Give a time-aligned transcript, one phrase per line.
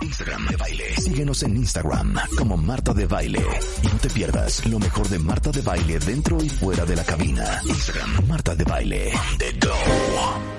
[0.00, 0.84] Instagram de baile.
[0.96, 3.44] Síguenos en Instagram como Marta de Baile.
[3.82, 7.04] Y no te pierdas lo mejor de Marta de Baile dentro y fuera de la
[7.04, 7.60] cabina.
[7.64, 9.12] Instagram Marta de Baile.
[9.38, 10.58] The Go.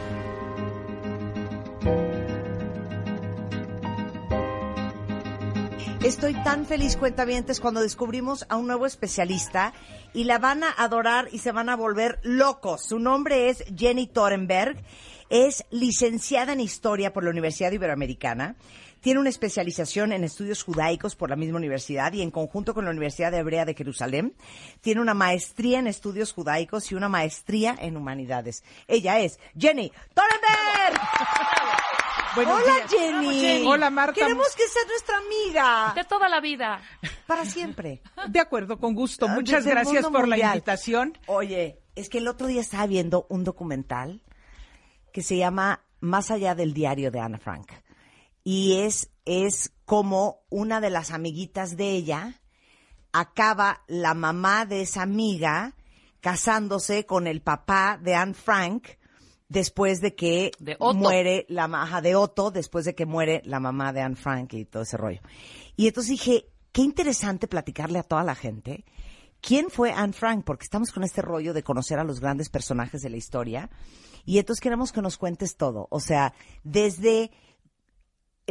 [6.04, 9.74] Estoy tan feliz, cuentavientes, cuando descubrimos a un nuevo especialista
[10.14, 12.86] y la van a adorar y se van a volver locos.
[12.86, 14.82] Su nombre es Jenny Torenberg.
[15.30, 18.56] Es licenciada en Historia por la Universidad Iberoamericana.
[19.02, 22.92] Tiene una especialización en estudios judaicos por la misma universidad y en conjunto con la
[22.92, 24.36] Universidad Hebrea de Jerusalén.
[24.82, 28.64] Tiene una maestría en estudios judaicos y una maestría en humanidades.
[28.88, 31.02] Ella es Jenny Torenberg.
[32.36, 32.92] Buenos Hola días.
[32.92, 33.66] Jenny.
[33.66, 34.14] Hola Marta.
[34.14, 35.94] Queremos que sea nuestra amiga.
[35.96, 36.82] De toda la vida.
[37.26, 38.02] Para siempre.
[38.28, 39.28] De acuerdo, con gusto.
[39.28, 41.18] Ah, Muchas desde gracias por la invitación.
[41.26, 44.22] Oye, es que el otro día estaba viendo un documental
[45.12, 47.72] que se llama Más allá del diario de Ana Frank.
[48.52, 52.42] Y es, es como una de las amiguitas de ella
[53.12, 55.76] acaba la mamá de esa amiga
[56.20, 58.88] casándose con el papá de Anne Frank
[59.50, 63.94] después de que De muere la maja de Otto, después de que muere la mamá
[63.94, 65.22] de Anne Frank y todo ese rollo.
[65.76, 68.84] Y entonces dije, qué interesante platicarle a toda la gente
[69.42, 73.04] quién fue Anne Frank, porque estamos con este rollo de conocer a los grandes personajes
[73.04, 73.70] de la historia.
[74.26, 75.88] Y entonces queremos que nos cuentes todo.
[75.92, 77.30] O sea, desde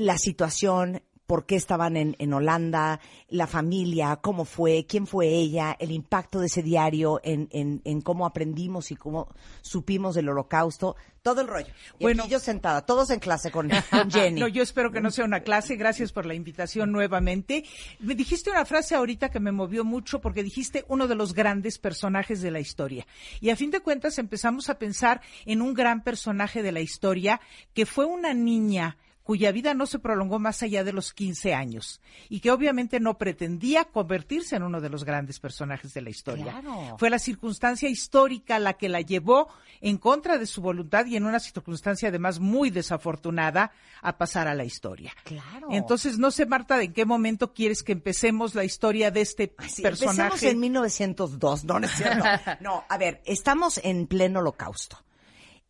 [0.01, 5.77] la situación, por qué estaban en, en Holanda, la familia, cómo fue, quién fue ella,
[5.79, 9.29] el impacto de ese diario en, en, en cómo aprendimos y cómo
[9.61, 11.67] supimos del holocausto, todo el rollo.
[11.99, 12.23] Y Bueno.
[12.23, 14.41] aquí yo sentada, todos en clase con, con Jenny.
[14.41, 15.77] No, yo espero que no sea una clase.
[15.77, 17.63] Gracias por la invitación nuevamente.
[17.99, 21.77] Me dijiste una frase ahorita que me movió mucho porque dijiste uno de los grandes
[21.79, 23.07] personajes de la historia.
[23.43, 27.39] Y a fin de cuentas empezamos a pensar en un gran personaje de la historia
[27.75, 28.97] que fue una niña
[29.29, 33.19] cuya vida no se prolongó más allá de los 15 años y que obviamente no
[33.19, 36.45] pretendía convertirse en uno de los grandes personajes de la historia.
[36.63, 36.97] Claro.
[36.97, 39.49] Fue la circunstancia histórica la que la llevó
[39.83, 43.71] en contra de su voluntad y en una circunstancia además muy desafortunada
[44.01, 45.13] a pasar a la historia.
[45.25, 45.69] Claro.
[45.73, 49.55] Entonces, no sé, Marta, de en qué momento quieres que empecemos la historia de este
[49.69, 50.49] Sí, empecemos personaje.
[50.49, 52.25] en 1902, no, no es cierto.
[52.63, 55.05] No, a ver, estamos en pleno holocausto.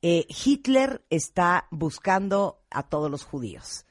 [0.00, 3.84] Eh, Hitler está buscando a todos los judíos.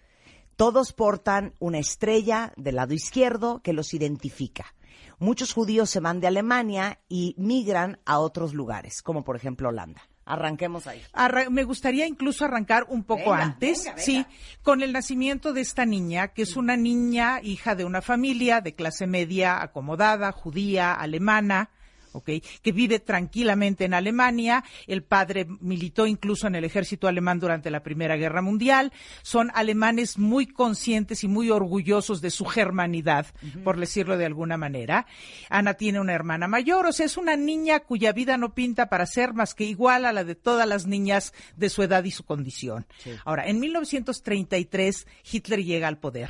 [0.55, 4.73] Todos portan una estrella del lado izquierdo que los identifica.
[5.19, 10.01] Muchos judíos se van de Alemania y migran a otros lugares, como por ejemplo Holanda.
[10.25, 11.01] Arranquemos ahí.
[11.13, 14.03] Arra- me gustaría incluso arrancar un poco Venga, antes, venga, venga.
[14.03, 14.25] sí,
[14.61, 18.75] con el nacimiento de esta niña, que es una niña hija de una familia de
[18.75, 21.69] clase media acomodada, judía, alemana.
[22.17, 22.29] ¿Ok?
[22.61, 24.63] que vive tranquilamente en Alemania.
[24.85, 28.91] El padre militó incluso en el ejército alemán durante la Primera Guerra Mundial.
[29.21, 33.27] Son alemanes muy conscientes y muy orgullosos de su germanidad,
[33.63, 35.05] por decirlo de alguna manera.
[35.49, 39.05] Ana tiene una hermana mayor, o sea, es una niña cuya vida no pinta para
[39.05, 42.23] ser más que igual a la de todas las niñas de su edad y su
[42.23, 42.85] condición.
[43.25, 46.29] Ahora, en 1933 Hitler llega al poder.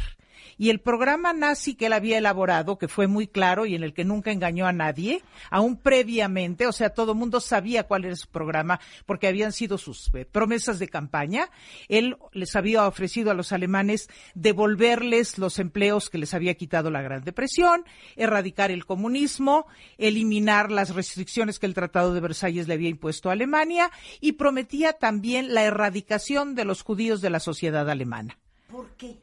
[0.58, 3.94] Y el programa nazi que él había elaborado, que fue muy claro y en el
[3.94, 8.16] que nunca engañó a nadie, aún previamente, o sea, todo el mundo sabía cuál era
[8.16, 11.50] su programa porque habían sido sus eh, promesas de campaña,
[11.88, 17.02] él les había ofrecido a los alemanes devolverles los empleos que les había quitado la
[17.02, 17.86] Gran Depresión,
[18.16, 19.68] erradicar el comunismo,
[19.98, 24.94] eliminar las restricciones que el Tratado de Versalles le había impuesto a Alemania y prometía
[24.94, 28.38] también la erradicación de los judíos de la sociedad alemana.
[28.68, 29.18] ¿Por qué?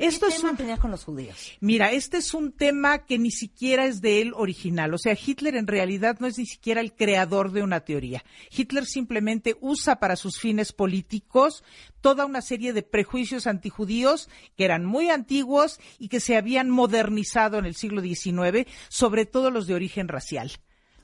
[0.00, 1.52] Esto ¿Qué es tema un tenía con los judíos?
[1.60, 4.94] Mira, este es un tema que ni siquiera es de él original.
[4.94, 8.24] O sea, Hitler en realidad no es ni siquiera el creador de una teoría.
[8.50, 11.62] Hitler simplemente usa para sus fines políticos
[12.00, 17.58] toda una serie de prejuicios antijudíos que eran muy antiguos y que se habían modernizado
[17.58, 20.50] en el siglo XIX, sobre todo los de origen racial.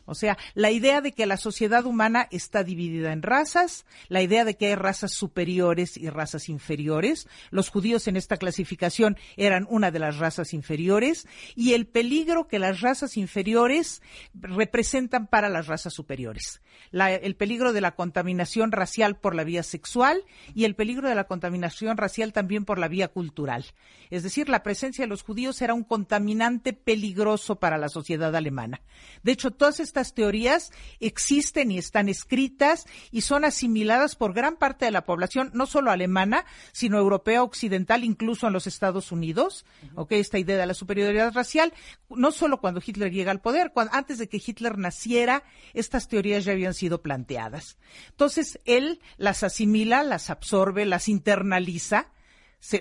[0.06, 4.44] O sea, la idea de que la sociedad humana está dividida en razas, la idea
[4.44, 9.90] de que hay razas superiores y razas inferiores, los judíos en esta clasificación eran una
[9.90, 14.00] de las razas inferiores, y el peligro que las razas inferiores
[14.32, 16.62] representan para las razas superiores.
[16.90, 20.24] La- el peligro de la contaminación racial por la vía sexual
[20.54, 23.64] y el peligro de la contaminación racial también por la vía cultural.
[24.10, 28.80] Es decir, la presencia de los judíos era un contaminante peligroso para la sociedad alemana.
[29.22, 30.70] De hecho, todas estas teorías
[31.00, 35.90] existen y están escritas y son asimiladas por gran parte de la población, no solo
[35.90, 39.64] alemana, sino europea occidental, incluso en los Estados Unidos.
[40.10, 41.72] Esta idea de la superioridad racial,
[42.08, 45.42] no solo cuando Hitler llega al poder, antes de que Hitler naciera,
[45.74, 47.78] estas teorías ya habían sido planteadas.
[48.10, 52.10] Entonces, él las asimila, las absorbe, las internaliza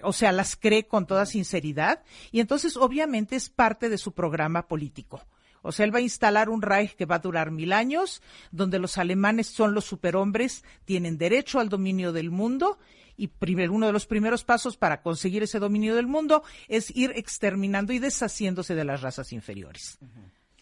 [0.03, 4.67] o sea, las cree con toda sinceridad y entonces obviamente es parte de su programa
[4.67, 5.21] político.
[5.61, 8.21] O sea, él va a instalar un Reich que va a durar mil años,
[8.51, 12.77] donde los alemanes son los superhombres, tienen derecho al dominio del mundo
[13.17, 13.31] y
[13.69, 17.99] uno de los primeros pasos para conseguir ese dominio del mundo es ir exterminando y
[17.99, 19.97] deshaciéndose de las razas inferiores.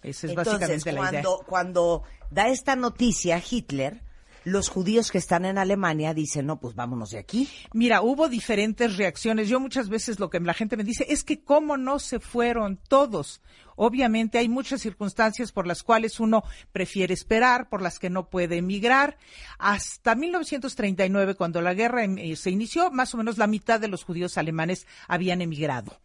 [0.03, 1.23] Esa es básicamente la idea.
[1.45, 4.01] Cuando da esta noticia Hitler,
[4.45, 7.49] los judíos que están en Alemania dicen, no, pues vámonos de aquí.
[7.73, 9.47] Mira, hubo diferentes reacciones.
[9.47, 12.77] Yo muchas veces lo que la gente me dice es que cómo no se fueron
[12.87, 13.41] todos.
[13.75, 18.57] Obviamente hay muchas circunstancias por las cuales uno prefiere esperar, por las que no puede
[18.57, 19.17] emigrar.
[19.57, 23.87] Hasta 1939, cuando la guerra em, eh, se inició, más o menos la mitad de
[23.87, 25.99] los judíos alemanes habían emigrado.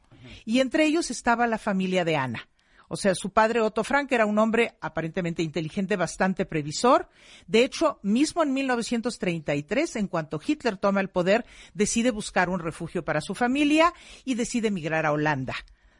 [0.44, 2.48] Y entre ellos estaba la familia de Ana.
[2.88, 7.08] O sea, su padre Otto Frank era un hombre aparentemente inteligente, bastante previsor.
[7.46, 11.44] De hecho, mismo en 1933, en cuanto Hitler toma el poder,
[11.74, 13.92] decide buscar un refugio para su familia
[14.24, 15.54] y decide emigrar a Holanda.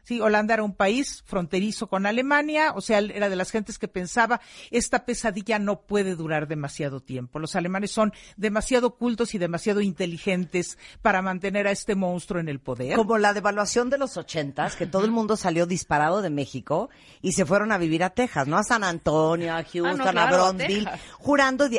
[0.09, 3.87] Sí, Holanda era un país fronterizo con Alemania, o sea, era de las gentes que
[3.87, 4.41] pensaba,
[4.71, 7.37] esta pesadilla no puede durar demasiado tiempo.
[7.37, 12.59] Los alemanes son demasiado cultos y demasiado inteligentes para mantener a este monstruo en el
[12.59, 12.95] poder.
[12.95, 16.89] Como la devaluación de los ochentas, que todo el mundo salió disparado de México
[17.21, 18.57] y se fueron a vivir a Texas, ¿no?
[18.57, 20.89] A San Antonio, a ah, Houston, a Bronzeville,
[21.19, 21.69] jurando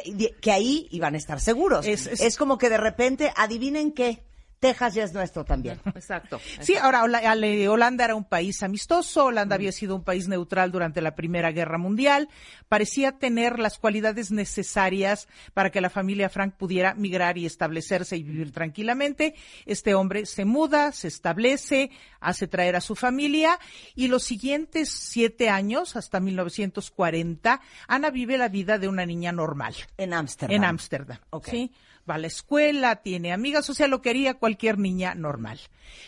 [0.40, 1.84] que ahí iban a estar seguros.
[1.84, 4.22] es como que de repente, adivinen qué,
[4.60, 5.80] Texas ya es nuestro también.
[5.94, 6.38] Exacto.
[6.60, 11.14] Sí, ahora Holanda era un país amistoso, Holanda había sido un país neutral durante la
[11.14, 12.28] Primera Guerra Mundial,
[12.68, 18.22] parecía tener las cualidades necesarias para que la familia Frank pudiera migrar y establecerse y
[18.22, 19.34] vivir tranquilamente.
[19.64, 21.90] Este hombre se muda, se establece,
[22.20, 23.58] hace traer a su familia
[23.94, 29.74] y los siguientes siete años, hasta 1940, Ana vive la vida de una niña normal.
[29.96, 30.54] En Ámsterdam.
[30.54, 31.18] En Ámsterdam.
[31.44, 31.72] ¿sí?
[32.10, 35.60] Va a la escuela, tiene amigas, o sea, lo que haría cualquier niña normal.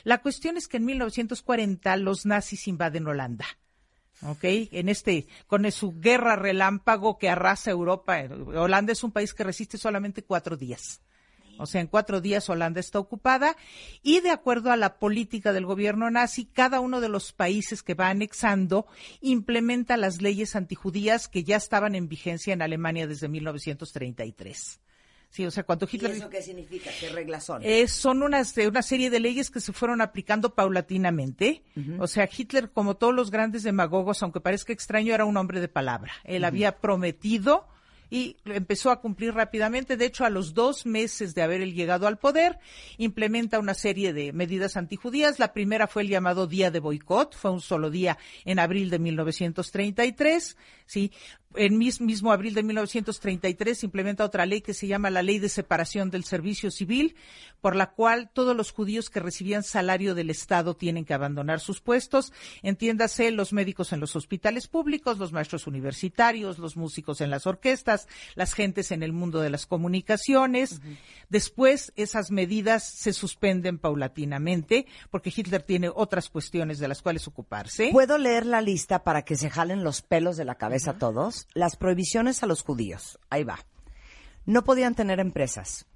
[0.04, 3.46] La cuestión es que en 1940 los nazis invaden Holanda.
[4.22, 4.44] ¿ok?
[4.72, 8.22] En este, con su guerra relámpago que arrasa Europa.
[8.54, 11.00] Holanda es un país que resiste solamente cuatro días.
[11.58, 13.56] O sea, en cuatro días Holanda está ocupada
[14.02, 17.94] y de acuerdo a la política del gobierno nazi, cada uno de los países que
[17.94, 18.86] va anexando
[19.20, 24.80] implementa las leyes antijudías que ya estaban en vigencia en Alemania desde 1933.
[25.32, 26.12] Sí, o sea, cuando Hitler...
[26.12, 26.90] ¿Y eso qué significa?
[27.00, 27.62] ¿Qué reglas son?
[27.64, 31.62] Eh, son unas, una serie de leyes que se fueron aplicando paulatinamente.
[31.98, 35.68] O sea, Hitler, como todos los grandes demagogos, aunque parezca extraño, era un hombre de
[35.68, 36.12] palabra.
[36.24, 37.66] Él había prometido
[38.12, 39.96] y empezó a cumplir rápidamente.
[39.96, 42.58] De hecho, a los dos meses de haber llegado al poder,
[42.98, 45.38] implementa una serie de medidas antijudías.
[45.38, 48.98] La primera fue el llamado Día de Boicot, fue un solo día en abril de
[48.98, 51.10] 1933, ¿sí?
[51.56, 56.10] En mismo abril de 1933 implementa otra ley que se llama la Ley de Separación
[56.10, 57.16] del Servicio Civil,
[57.60, 61.80] por la cual todos los judíos que recibían salario del Estado tienen que abandonar sus
[61.80, 62.32] puestos.
[62.62, 68.08] Entiéndase los médicos en los hospitales públicos, los maestros universitarios, los músicos en las orquestas,
[68.34, 70.80] las gentes en el mundo de las comunicaciones.
[71.28, 77.90] Después, esas medidas se suspenden paulatinamente porque Hitler tiene otras cuestiones de las cuales ocuparse.
[77.92, 81.41] ¿Puedo leer la lista para que se jalen los pelos de la cabeza todos?
[81.54, 83.18] Las prohibiciones a los judíos.
[83.30, 83.58] Ahí va.
[84.44, 85.86] No podían tener empresas.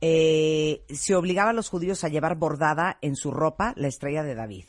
[0.00, 4.34] Eh, se obligaba a los judíos a llevar bordada en su ropa la estrella de
[4.34, 4.64] David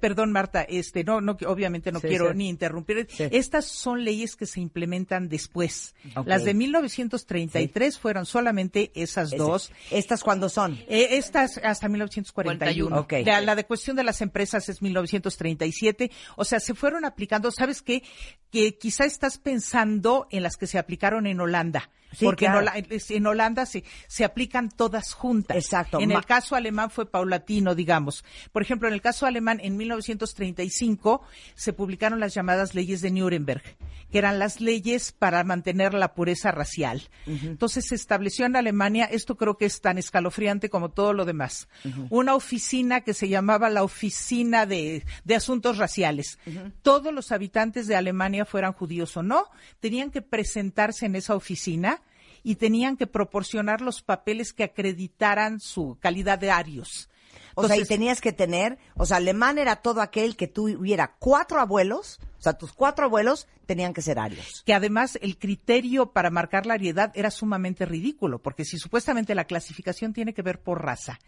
[0.00, 3.08] perdón, Marta, este, no, no, obviamente no quiero ni interrumpir.
[3.18, 5.94] Estas son leyes que se implementan después.
[6.24, 9.72] Las de 1933 fueron solamente esas dos.
[9.90, 10.78] ¿Estas cuándo son?
[10.88, 13.06] Eh, estas hasta 1941.
[13.24, 16.10] La, la de cuestión de las empresas es 1937.
[16.36, 18.02] O sea, se fueron aplicando, ¿sabes qué?
[18.50, 21.90] Que quizá estás pensando en las que se aplicaron en Holanda
[22.22, 25.56] porque en, Holanda, se, se aplican todas juntas.
[25.56, 26.00] Exacto.
[26.00, 28.24] En el caso alemán fue paulatino, digamos.
[28.52, 31.22] Por ejemplo, en el caso alemán, en 1935
[31.54, 33.62] se publicaron las llamadas leyes de Nuremberg,
[34.10, 37.08] que eran las leyes para mantener la pureza racial.
[37.26, 41.68] Entonces se estableció en Alemania, esto creo que es tan escalofriante como todo lo demás,
[42.08, 46.38] una oficina que se llamaba la Oficina de, de Asuntos Raciales.
[46.82, 49.46] Todos los habitantes de Alemania, fueran judíos o no,
[49.80, 51.99] tenían que presentarse en esa oficina
[52.42, 57.09] y tenían que proporcionar los papeles que acreditaran su calidad de arios.
[57.54, 61.60] O sea, y tenías que tener, o sea, alemán era todo aquel que tuviera cuatro
[61.60, 64.62] abuelos o sea, tus cuatro abuelos tenían que ser arios.
[64.64, 69.44] Que además el criterio para marcar la ariedad era sumamente ridículo, porque si supuestamente la
[69.44, 71.20] clasificación tiene que ver por raza,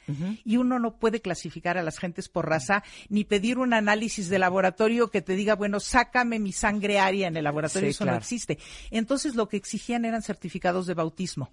[0.43, 4.39] y uno no puede clasificar a las gentes por raza, ni pedir un análisis de
[4.39, 8.59] laboratorio que te diga, bueno, sácame mi sangre aria en el laboratorio, eso no existe.
[8.91, 11.51] Entonces lo que exigían eran certificados de bautismo.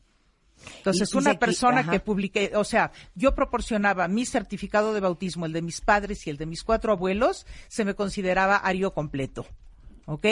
[0.77, 1.91] Entonces, Y- una persona ajá.
[1.91, 6.29] que publiqué, o sea, yo proporcionaba mi certificado de bautismo, el de mis padres y
[6.29, 9.45] el de mis cuatro abuelos, se me consideraba ario completo.
[10.05, 10.25] ¿Ok?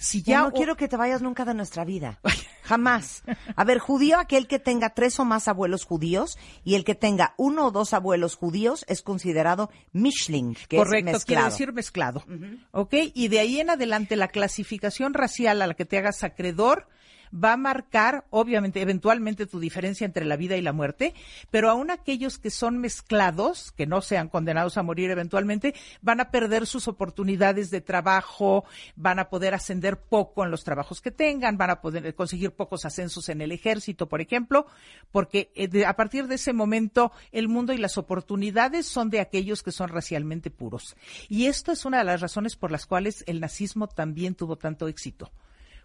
[0.00, 0.40] Si Ya ya.
[0.42, 2.20] no quiero que te vayas nunca de nuestra vida.
[2.62, 3.22] Jamás.
[3.56, 7.34] A ver, judío, aquel que tenga tres o más abuelos judíos y el que tenga
[7.36, 11.24] uno o dos abuelos judíos es considerado Mishling, que Correcto, es mezclado.
[11.24, 12.24] quiere decir mezclado.
[12.70, 12.94] ¿Ok?
[13.14, 16.86] Y de ahí en adelante la clasificación racial a la que te hagas acreedor
[17.32, 21.14] va a marcar, obviamente, eventualmente tu diferencia entre la vida y la muerte,
[21.50, 26.30] pero aún aquellos que son mezclados, que no sean condenados a morir eventualmente, van a
[26.30, 28.64] perder sus oportunidades de trabajo,
[28.96, 32.84] van a poder ascender poco en los trabajos que tengan, van a poder conseguir pocos
[32.84, 34.66] ascensos en el ejército, por ejemplo,
[35.12, 39.62] porque eh, a partir de ese momento el mundo y las oportunidades son de aquellos
[39.62, 40.96] que son racialmente puros.
[41.28, 44.88] Y esto es una de las razones por las cuales el nazismo también tuvo tanto
[44.88, 45.30] éxito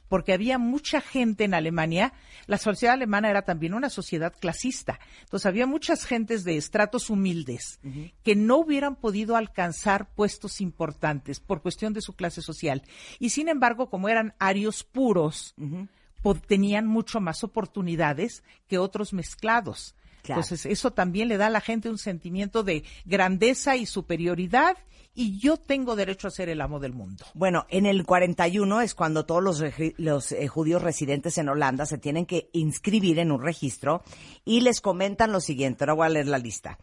[0.08, 2.14] porque había mucha gente en Alemania,
[2.46, 7.80] la sociedad alemana era también una sociedad clasista, entonces había muchas gentes de estratos humildes
[8.24, 12.84] que no hubieran podido alcanzar puestos importantes por cuestión de su clase social.
[13.20, 15.56] Y sin embargo, como eran arios puros,
[16.48, 19.96] tenían mucho más oportunidades que otros mezclados.
[20.24, 20.42] Claro.
[20.42, 24.78] Entonces, eso también le da a la gente un sentimiento de grandeza y superioridad
[25.16, 27.26] y yo tengo derecho a ser el amo del mundo.
[27.36, 29.62] Bueno, en el 41 es cuando todos los
[30.32, 34.02] eh, judíos residentes en Holanda se tienen que inscribir en un registro
[34.44, 35.84] y les comentan lo siguiente.
[35.84, 36.80] Ahora voy a leer la lista.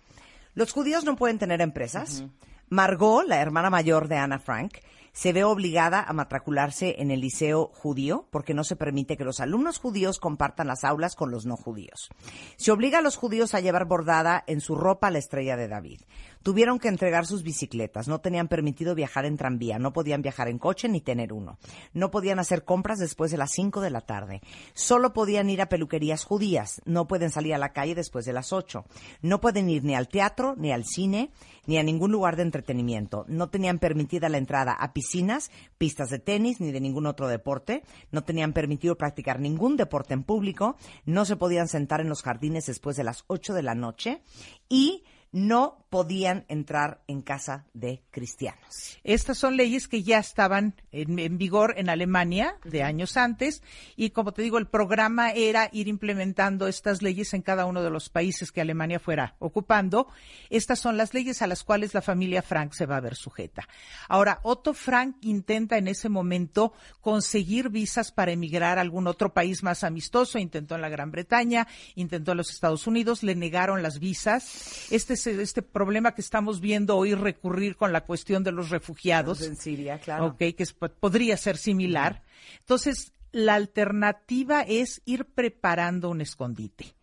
[0.54, 2.24] Los judíos no pueden tener empresas.
[2.68, 4.74] Margot, la hermana mayor de Ana Frank,
[5.12, 9.40] se ve obligada a matricularse en el liceo judío porque no se permite que los
[9.40, 12.10] alumnos judíos compartan las aulas con los no judíos.
[12.56, 16.00] Se obliga a los judíos a llevar bordada en su ropa la estrella de David.
[16.42, 20.58] Tuvieron que entregar sus bicicletas, no tenían permitido viajar en tranvía, no podían viajar en
[20.58, 21.58] coche ni tener uno.
[21.92, 24.40] No podían hacer compras después de las 5 de la tarde.
[24.72, 28.52] Solo podían ir a peluquerías judías, no pueden salir a la calle después de las
[28.52, 28.84] 8.
[29.20, 31.30] No pueden ir ni al teatro, ni al cine,
[31.66, 33.24] ni a ningún lugar de entretenimiento.
[33.28, 37.82] No tenían permitida la entrada a piscinas, pistas de tenis, ni de ningún otro deporte.
[38.10, 40.76] No tenían permitido practicar ningún deporte en público.
[41.04, 44.22] No se podían sentar en los jardines después de las 8 de la noche.
[44.68, 48.98] Y no podían entrar en casa de cristianos.
[49.02, 53.62] Estas son leyes que ya estaban en, en vigor en Alemania de años antes
[53.96, 57.90] y como te digo, el programa era ir implementando estas leyes en cada uno de
[57.90, 60.08] los países que Alemania fuera ocupando.
[60.48, 63.68] Estas son las leyes a las cuales la familia Frank se va a ver sujeta.
[64.08, 69.62] Ahora, Otto Frank intenta en ese momento conseguir visas para emigrar a algún otro país
[69.62, 70.38] más amistoso.
[70.38, 74.90] Intentó en la Gran Bretaña, intentó en los Estados Unidos, le negaron las visas.
[74.90, 79.42] Este es este problema que estamos viendo hoy recurrir con la cuestión de los refugiados.
[79.42, 80.26] En Siria, claro.
[80.26, 82.22] Ok, que es- podría ser similar.
[82.60, 86.94] Entonces, la alternativa es ir preparando un escondite.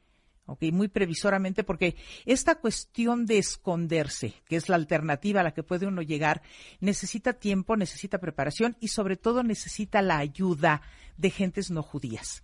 [0.50, 5.62] Ok, muy previsoramente, porque esta cuestión de esconderse, que es la alternativa a la que
[5.64, 6.42] puede uno llegar,
[6.80, 10.82] necesita tiempo, necesita preparación y sobre todo necesita la ayuda
[11.18, 12.44] de gentes no judías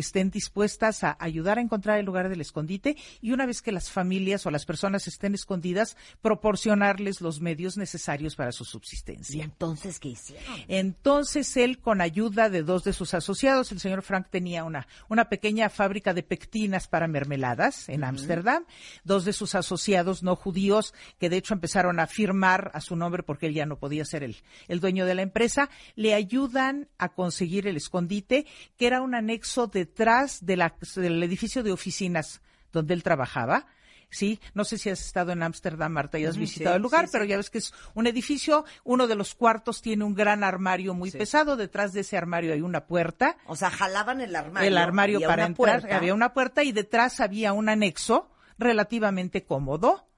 [0.00, 3.90] estén dispuestas a ayudar a encontrar el lugar del escondite y una vez que las
[3.90, 9.44] familias o las personas estén escondidas, proporcionarles los medios necesarios para su ¿Y subsistencia.
[9.44, 10.44] entonces qué hicieron?
[10.68, 15.28] Entonces él, con ayuda de dos de sus asociados, el señor Frank tenía una, una
[15.28, 18.64] pequeña fábrica de pectinas para mermeladas en Ámsterdam.
[19.04, 23.22] Dos de sus asociados no judíos, que de hecho empezaron a firmar a su nombre
[23.22, 24.36] porque él ya no podía ser el,
[24.68, 29.66] el dueño de la empresa, le ayudan a conseguir el escondite, que era un anexo
[29.86, 32.40] detrás de la- del edificio de oficinas
[32.72, 33.66] donde él trabajaba.
[34.08, 37.06] Sí, no sé si has estado en Ámsterdam, Marta, y has visitado sí, el lugar,
[37.06, 37.30] sí, pero sí.
[37.30, 41.10] ya ves que es un edificio, uno de los cuartos tiene un gran armario muy
[41.10, 44.68] pesado, detrás de ese armario hay una puerta, O sea, jalaban el armario.
[44.68, 45.96] el armario había para entrar, puerta.
[45.96, 50.08] había una puerta y detrás había un anexo relativamente cómodo,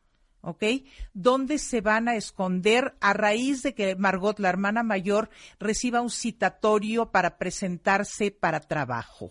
[0.42, 0.62] ¿ok?
[1.14, 6.10] Donde se van a esconder a raíz de que Margot, la hermana mayor, reciba un
[6.10, 9.30] citatorio para presentarse para trabajo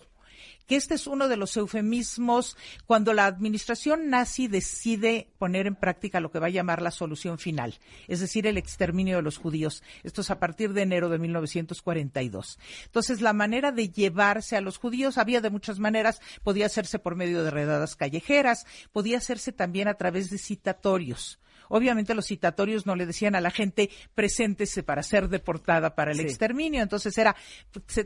[0.68, 2.56] que este es uno de los eufemismos
[2.86, 7.38] cuando la administración nazi decide poner en práctica lo que va a llamar la solución
[7.38, 9.82] final, es decir, el exterminio de los judíos.
[10.04, 12.58] Esto es a partir de enero de 1942.
[12.84, 17.16] Entonces, la manera de llevarse a los judíos había de muchas maneras, podía hacerse por
[17.16, 21.40] medio de redadas callejeras, podía hacerse también a través de citatorios.
[21.68, 26.20] Obviamente los citatorios no le decían a la gente preséntese para ser deportada para el
[26.20, 27.36] exterminio, entonces era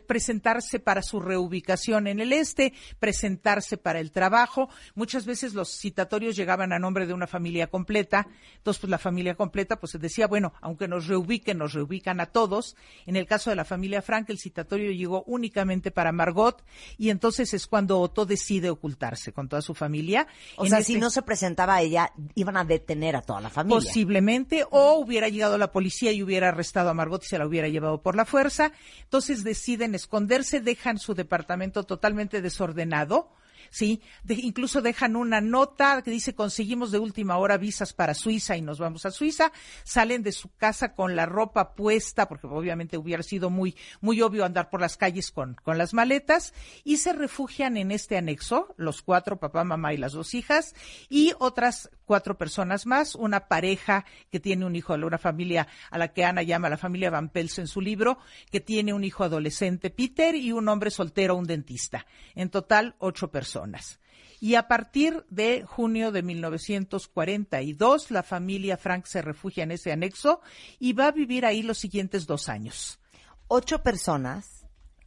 [0.07, 4.69] presentarse para su reubicación en el este, presentarse para el trabajo.
[4.95, 9.35] Muchas veces los citatorios llegaban a nombre de una familia completa, entonces pues la familia
[9.35, 12.76] completa pues se decía, bueno, aunque nos reubiquen, nos reubican a todos.
[13.07, 16.62] En el caso de la familia Frank, el citatorio llegó únicamente para Margot
[16.99, 20.26] y entonces es cuando Otto decide ocultarse con toda su familia.
[20.57, 23.50] O sea, si este no se presentaba a ella, iban a detener a toda la
[23.68, 27.68] Posiblemente, o hubiera llegado la policía y hubiera arrestado a Margot y se la hubiera
[27.68, 28.73] llevado por la fuerza.
[29.02, 33.30] Entonces deciden esconderse, dejan su departamento totalmente desordenado
[33.73, 34.02] ¿sí?
[34.28, 38.78] incluso dejan una nota que dice conseguimos de última hora visas para Suiza y nos
[38.78, 39.50] vamos a Suiza,
[39.82, 44.44] salen de su casa con la ropa puesta, porque obviamente hubiera sido muy, muy obvio
[44.44, 46.52] andar por las calles con, con las maletas,
[46.85, 50.75] y se refugian en este anexo, los cuatro, papá, mamá y las dos hijas,
[51.09, 56.12] y otras cuatro personas más, una pareja que tiene un hijo, una familia a la
[56.12, 58.19] que Ana llama la familia Van Pels en su libro,
[58.50, 62.04] que tiene un hijo adolescente, Peter, y un hombre soltero, un dentista.
[62.35, 63.99] En total, ocho personas.
[64.40, 70.42] Y a partir de junio de 1942, la familia Frank se refugia en ese anexo
[70.78, 73.00] y va a vivir ahí los siguientes dos años.
[73.49, 74.66] Ocho personas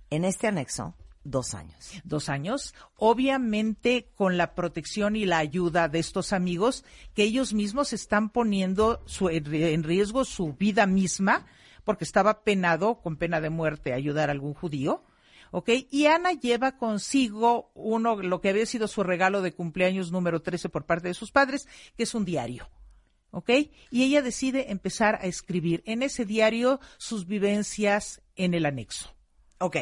[0.09, 0.95] en este anexo
[1.25, 1.91] Dos años.
[2.03, 2.75] Dos años.
[2.97, 9.03] Obviamente con la protección y la ayuda de estos amigos que ellos mismos están poniendo
[9.19, 11.47] en riesgo su vida misma
[11.83, 15.03] porque estaba penado con pena de muerte ayudar a algún judío.
[15.49, 15.69] ¿ok?
[15.89, 20.69] Y Ana lleva consigo uno, lo que había sido su regalo de cumpleaños número 13
[20.69, 21.67] por parte de sus padres,
[21.97, 22.69] que es un diario.
[23.31, 23.49] ¿Ok?
[23.89, 29.15] Y ella decide empezar a escribir en ese diario sus vivencias en el anexo.
[29.57, 29.77] Ok,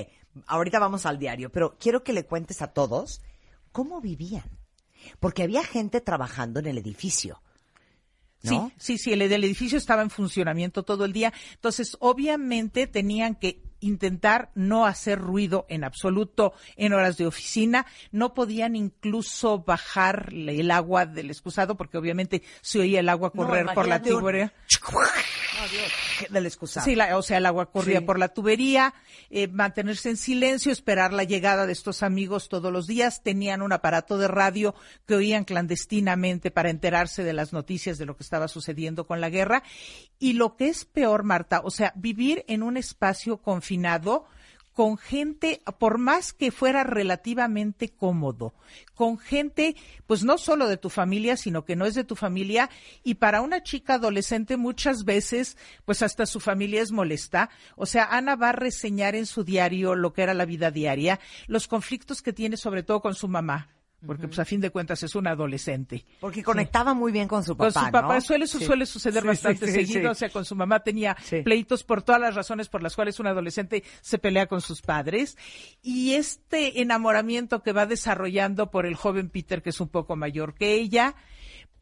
[0.47, 3.21] ahorita vamos al diario, pero quiero que le cuentes a todos
[3.71, 4.59] cómo vivían.
[5.19, 7.41] Porque había gente trabajando en el edificio.
[8.43, 8.71] ¿no?
[8.77, 11.33] Sí, sí, sí, el, el edificio estaba en funcionamiento todo el día.
[11.55, 17.85] Entonces, obviamente tenían que intentar no hacer ruido en absoluto en horas de oficina.
[18.11, 23.67] No podían incluso bajar el agua del excusado porque obviamente se oía el agua correr
[23.73, 24.53] por la tubería.
[26.29, 26.85] Del excusado.
[26.85, 28.93] Sí, o sea, el agua corría por la tubería.
[29.29, 33.23] Eh, mantenerse en silencio, esperar la llegada de estos amigos todos los días.
[33.23, 38.15] Tenían un aparato de radio que oían clandestinamente para enterarse de las noticias de lo
[38.15, 39.63] que estaba sucediendo con la guerra.
[40.19, 44.25] Y lo que es peor, Marta, o sea, vivir en un espacio confinado
[44.73, 48.53] con gente, por más que fuera relativamente cómodo,
[48.95, 49.75] con gente,
[50.07, 52.69] pues no solo de tu familia, sino que no es de tu familia,
[53.03, 57.49] y para una chica adolescente muchas veces, pues hasta su familia es molesta.
[57.75, 61.19] O sea, Ana va a reseñar en su diario lo que era la vida diaria,
[61.47, 63.69] los conflictos que tiene sobre todo con su mamá,
[64.05, 66.05] porque pues a fin de cuentas es un adolescente.
[66.19, 67.73] Porque conectaba muy bien con su papá.
[67.73, 71.83] Con su papá suele, suele suceder bastante seguido, o sea, con su mamá tenía pleitos
[71.83, 75.37] por todas las razones por las cuales un adolescente se pelea con sus padres.
[75.81, 80.53] Y este enamoramiento que va desarrollando por el joven Peter, que es un poco mayor
[80.53, 81.15] que ella,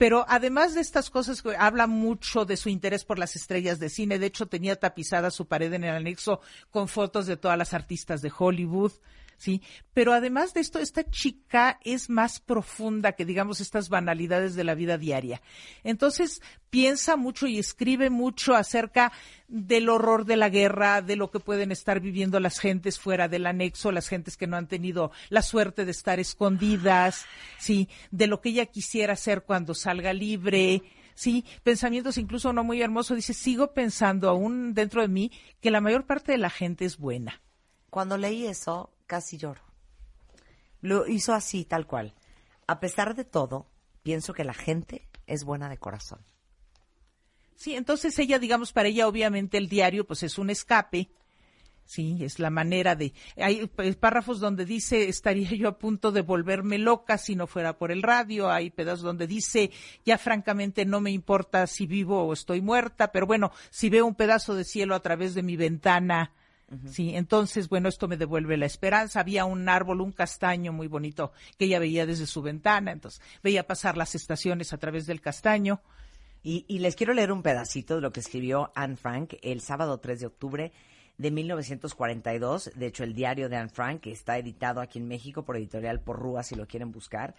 [0.01, 4.17] pero además de estas cosas, habla mucho de su interés por las estrellas de cine.
[4.17, 8.23] De hecho, tenía tapizada su pared en el anexo con fotos de todas las artistas
[8.23, 8.93] de Hollywood.
[9.41, 9.63] ¿Sí?
[9.93, 14.75] Pero además de esto, esta chica es más profunda que, digamos, estas banalidades de la
[14.75, 15.41] vida diaria.
[15.83, 19.11] Entonces, piensa mucho y escribe mucho acerca
[19.47, 23.47] del horror de la guerra, de lo que pueden estar viviendo las gentes fuera del
[23.47, 27.25] anexo, las gentes que no han tenido la suerte de estar escondidas,
[27.57, 27.89] ¿sí?
[28.11, 30.83] De lo que ella quisiera hacer cuando salga libre.
[31.15, 33.17] Sí, pensamientos incluso no muy hermosos.
[33.17, 36.97] Dice, sigo pensando aún dentro de mí que la mayor parte de la gente es
[36.97, 37.41] buena.
[37.91, 39.61] Cuando leí eso, casi lloro.
[40.79, 42.13] Lo hizo así, tal cual.
[42.65, 43.67] A pesar de todo,
[44.03, 46.21] pienso que la gente es buena de corazón.
[47.57, 51.11] Sí, entonces ella, digamos, para ella obviamente el diario pues es un escape.
[51.83, 53.11] Sí, es la manera de...
[53.35, 53.67] Hay
[53.99, 58.03] párrafos donde dice, estaría yo a punto de volverme loca si no fuera por el
[58.03, 58.49] radio.
[58.49, 59.71] Hay pedazos donde dice,
[60.05, 64.15] ya francamente no me importa si vivo o estoy muerta, pero bueno, si veo un
[64.15, 66.31] pedazo de cielo a través de mi ventana,
[66.87, 69.19] Sí, entonces, bueno, esto me devuelve la esperanza.
[69.19, 73.67] Había un árbol, un castaño muy bonito que ella veía desde su ventana, entonces veía
[73.67, 75.81] pasar las estaciones a través del castaño.
[76.43, 79.99] Y, y les quiero leer un pedacito de lo que escribió Anne Frank el sábado
[79.99, 80.71] 3 de octubre
[81.17, 82.71] de 1942.
[82.75, 86.43] De hecho, el diario de Anne Frank está editado aquí en México por editorial Porrúa,
[86.43, 87.35] si lo quieren buscar.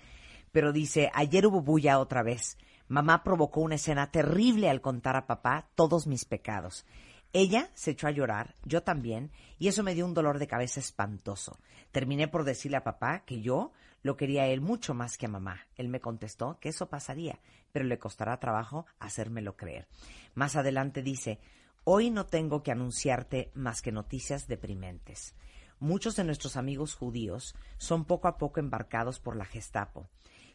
[0.53, 2.59] Pero dice, ayer hubo bulla otra vez.
[2.88, 6.85] Mamá provocó una escena terrible al contar a papá todos mis pecados.
[7.33, 10.81] Ella se echó a llorar, yo también, y eso me dio un dolor de cabeza
[10.81, 11.59] espantoso.
[11.90, 15.66] Terminé por decirle a papá que yo Lo quería él mucho más que a mamá.
[15.77, 17.38] Él me contestó que eso pasaría,
[17.71, 19.87] pero le costará trabajo hacérmelo creer.
[20.35, 21.38] Más adelante dice,
[21.85, 25.35] hoy no tengo que anunciarte más que noticias deprimentes.
[25.79, 30.09] Muchos de nuestros amigos judíos son poco a poco embarcados por la Gestapo,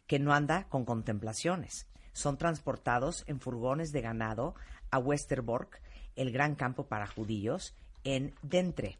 [0.06, 1.86] que no anda con contemplaciones.
[2.12, 4.54] Son transportados en furgones de ganado
[4.90, 5.80] a Westerbork,
[6.18, 8.98] el gran campo para judíos, en Dentre.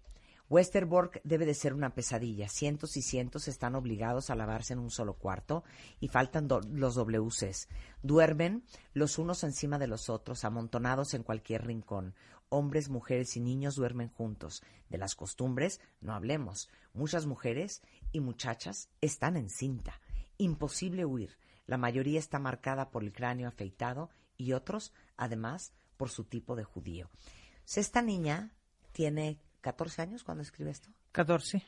[0.51, 2.49] Westerbork debe de ser una pesadilla.
[2.49, 5.63] Cientos y cientos están obligados a lavarse en un solo cuarto
[6.01, 7.69] y faltan los WCs.
[8.03, 12.15] Duermen los unos encima de los otros, amontonados en cualquier rincón.
[12.49, 14.63] Hombres, mujeres y niños duermen juntos.
[14.89, 16.71] De las costumbres no hablemos.
[16.95, 20.01] Muchas mujeres y muchachas están en cinta.
[20.39, 21.37] Imposible huir.
[21.67, 26.65] La mayoría está marcada por el cráneo afeitado y otros, además, por su tipo de
[26.65, 27.11] judío.
[27.77, 28.55] esta niña
[28.93, 30.89] tiene 14 años cuando escribe esto.
[31.13, 31.63] 14.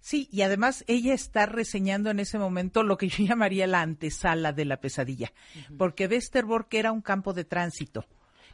[0.00, 4.52] Sí, y además ella está reseñando en ese momento lo que yo llamaría la antesala
[4.52, 5.32] de la pesadilla,
[5.76, 8.06] porque Westerbork era un campo de tránsito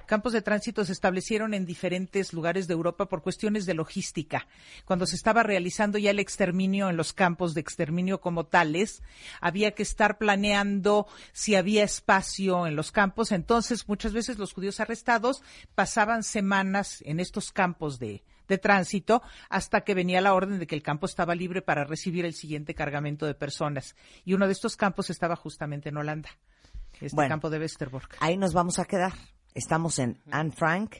[0.09, 4.49] campos de tránsito se establecieron en diferentes lugares de Europa por cuestiones de logística.
[4.85, 9.03] Cuando se estaba realizando ya el exterminio en los campos de exterminio como tales,
[9.41, 13.31] había que estar planeando si había espacio en los campos.
[13.31, 15.43] Entonces, muchas veces los judíos arrestados
[15.77, 18.25] pasaban semanas en estos campos de,
[18.63, 22.33] tránsito hasta que venía la orden de que el campo estaba libre para recibir el
[22.33, 23.95] siguiente cargamento de personas.
[24.25, 26.31] Y uno de estos campos estaba justamente en Holanda,
[26.99, 28.17] este campo de Westerbork.
[28.21, 29.13] Ahí nos vamos a quedar.
[29.55, 30.97] Estamos en Anne Frank,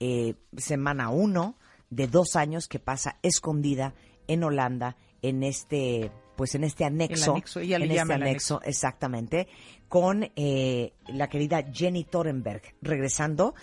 [0.00, 1.56] eh, semana uno
[1.90, 3.94] de dos años que pasa escondida
[4.26, 9.48] en Holanda en este pues en este anexo, en este anexo, exactamente,
[9.88, 13.56] con eh, la querida Jenny Torenberg, regresando,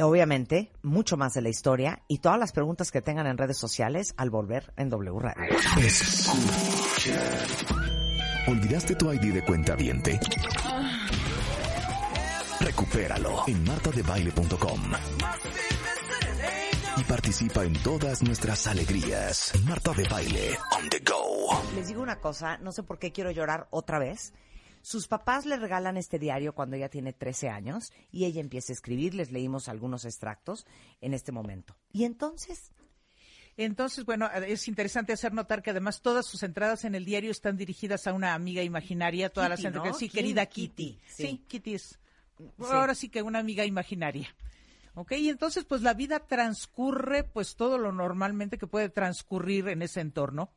[0.00, 4.12] obviamente, mucho más de la historia y todas las preguntas que tengan en redes sociales
[4.16, 5.56] al volver en W Radio.
[8.48, 10.18] ¿Olvidaste tu ID de cuenta viente?
[12.60, 14.80] Recupéralo en martadebaile.com.
[16.98, 19.52] Y participa en todas nuestras alegrías.
[19.66, 21.62] Marta de Baile on the go.
[21.74, 24.32] Les digo una cosa, no sé por qué quiero llorar otra vez.
[24.80, 28.74] Sus papás le regalan este diario cuando ella tiene 13 años y ella empieza a
[28.74, 29.14] escribir.
[29.14, 30.66] Les leímos algunos extractos
[31.00, 31.76] en este momento.
[31.92, 32.72] ¿Y entonces?
[33.58, 37.56] Entonces, bueno, es interesante hacer notar que además todas sus entradas en el diario están
[37.56, 39.98] dirigidas a una amiga imaginaria, todas las entradas.
[39.98, 40.98] Sí, querida Kitty.
[41.08, 41.42] Sí.
[41.48, 41.98] Kitty es
[42.58, 44.34] Ahora sí que una amiga imaginaria.
[44.94, 45.12] ¿Ok?
[45.12, 50.00] Y entonces, pues la vida transcurre, pues todo lo normalmente que puede transcurrir en ese
[50.00, 50.50] entorno.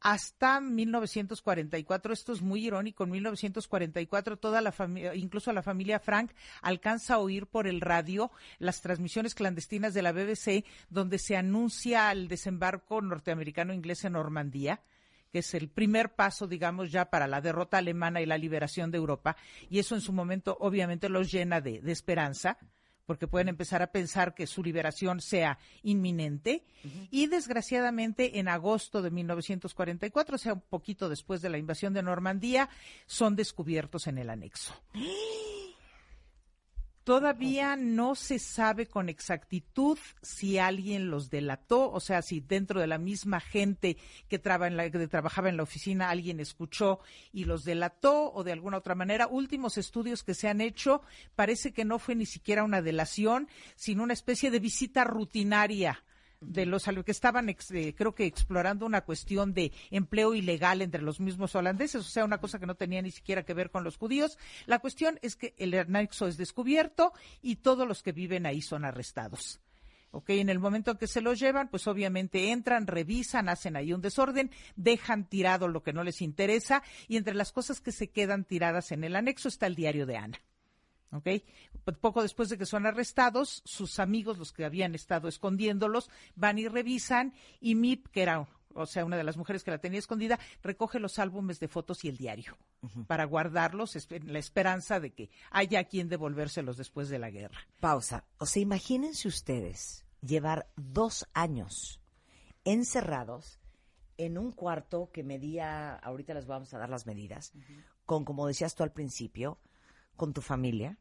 [0.00, 6.32] Hasta 1944, esto es muy irónico, en 1944 toda la familia, incluso la familia Frank,
[6.60, 12.12] alcanza a oír por el radio las transmisiones clandestinas de la BBC donde se anuncia
[12.12, 14.80] el desembarco norteamericano-inglés en Normandía
[15.32, 18.98] que es el primer paso, digamos, ya para la derrota alemana y la liberación de
[18.98, 19.36] Europa.
[19.68, 22.58] Y eso en su momento obviamente los llena de, esperanza
[23.06, 26.64] porque pueden empezar a pensar que su liberación sea inminente.
[27.12, 32.02] Y desgraciadamente, en agosto de 1944, o sea, un poquito después de la invasión de
[32.02, 32.68] Normandía,
[33.06, 34.74] son descubiertos en el anexo.
[37.06, 42.88] Todavía no se sabe con exactitud si alguien los delató, o sea, si dentro de
[42.88, 43.96] la misma gente
[44.28, 46.98] que, que, trabajaba en la oficina alguien escuchó
[47.32, 49.28] y los delató o de alguna otra manera.
[49.28, 51.00] Últimos estudios que se han hecho
[51.36, 56.02] parece que no fue ni siquiera una delación, sino una especie de visita rutinaria
[56.40, 61.20] de los que estaban, eh, creo que explorando una cuestión de empleo ilegal entre los
[61.20, 63.96] mismos holandeses, o sea, una cosa que no tenía ni siquiera que ver con los
[63.96, 64.38] judíos.
[64.66, 68.84] La cuestión es que el anexo es descubierto y todos los que viven ahí son
[68.84, 69.60] arrestados.
[70.10, 70.30] ¿ok?
[70.30, 74.00] En el momento en que se los llevan, pues obviamente entran, revisan, hacen ahí un
[74.00, 78.44] desorden, dejan tirado lo que no les interesa y entre las cosas que se quedan
[78.44, 80.40] tiradas en el anexo está el diario de Ana.
[81.12, 81.28] ¿ok?
[81.94, 86.68] Poco después de que son arrestados, sus amigos, los que habían estado escondiéndolos, van y
[86.68, 90.38] revisan y Mip, que era o sea, una de las mujeres que la tenía escondida,
[90.62, 92.56] recoge los álbumes de fotos y el diario
[93.06, 97.58] para guardarlos en la esperanza de que haya quien devolvérselos después de la guerra.
[97.80, 98.24] Pausa.
[98.38, 102.00] O sea, imagínense ustedes llevar dos años
[102.64, 103.58] encerrados
[104.18, 107.52] en un cuarto que medía, ahorita les vamos a dar las medidas,
[108.04, 109.58] con, como decías tú al principio,
[110.16, 110.98] con tu familia,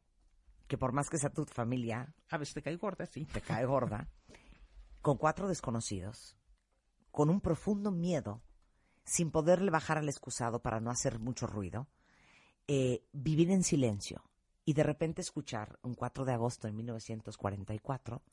[0.67, 2.13] que por más que sea tu familia...
[2.29, 3.25] A veces te cae gorda, sí.
[3.25, 4.09] Te cae gorda.
[5.01, 6.35] con cuatro desconocidos,
[7.11, 8.41] con un profundo miedo,
[9.03, 11.87] sin poderle bajar al excusado para no hacer mucho ruido,
[12.67, 14.23] eh, vivir en silencio
[14.65, 18.23] y de repente escuchar, un 4 de agosto de 1944,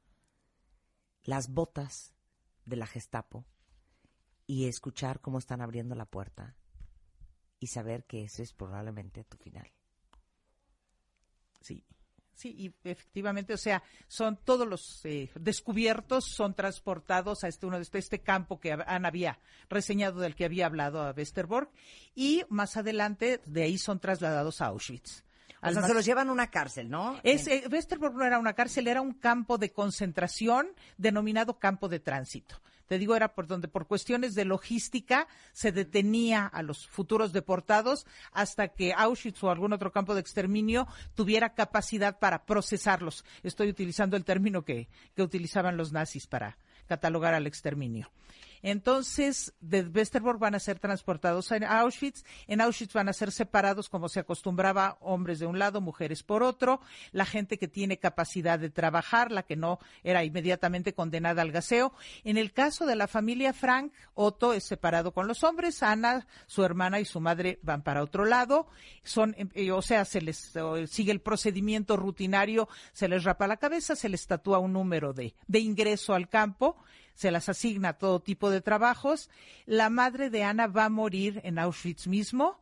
[1.24, 2.14] las botas
[2.64, 3.44] de la Gestapo
[4.46, 6.56] y escuchar cómo están abriendo la puerta
[7.58, 9.70] y saber que ese es probablemente tu final.
[11.60, 11.86] Sí.
[12.34, 17.76] Sí, y efectivamente, o sea, son todos los eh, descubiertos son transportados a este uno
[17.76, 21.70] de este, este campo que Ana había reseñado del que había hablado a Westerbork
[22.14, 25.24] y más adelante de ahí son trasladados a Auschwitz.
[25.64, 27.20] O sea, se los llevan a una cárcel, ¿no?
[27.22, 30.66] Es, eh, Westerbork no era una cárcel, era un campo de concentración
[30.96, 32.60] denominado campo de tránsito.
[32.92, 38.04] Te digo, era por donde por cuestiones de logística se detenía a los futuros deportados
[38.32, 43.24] hasta que Auschwitz o algún otro campo de exterminio tuviera capacidad para procesarlos.
[43.42, 48.10] Estoy utilizando el término que, que utilizaban los nazis para catalogar al exterminio.
[48.62, 52.24] Entonces, de Westerbork van a ser transportados a Auschwitz.
[52.46, 56.42] En Auschwitz van a ser separados, como se acostumbraba, hombres de un lado, mujeres por
[56.42, 56.80] otro.
[57.10, 61.92] La gente que tiene capacidad de trabajar, la que no era inmediatamente condenada al gaseo.
[62.24, 65.82] En el caso de la familia Frank, Otto es separado con los hombres.
[65.82, 68.68] Ana, su hermana y su madre van para otro lado.
[69.02, 70.52] Son, eh, o sea, se les
[70.86, 75.34] sigue el procedimiento rutinario, se les rapa la cabeza, se les tatúa un número de,
[75.48, 76.76] de ingreso al campo
[77.14, 79.30] se las asigna todo tipo de trabajos.
[79.66, 82.60] La madre de Ana va a morir en Auschwitz mismo.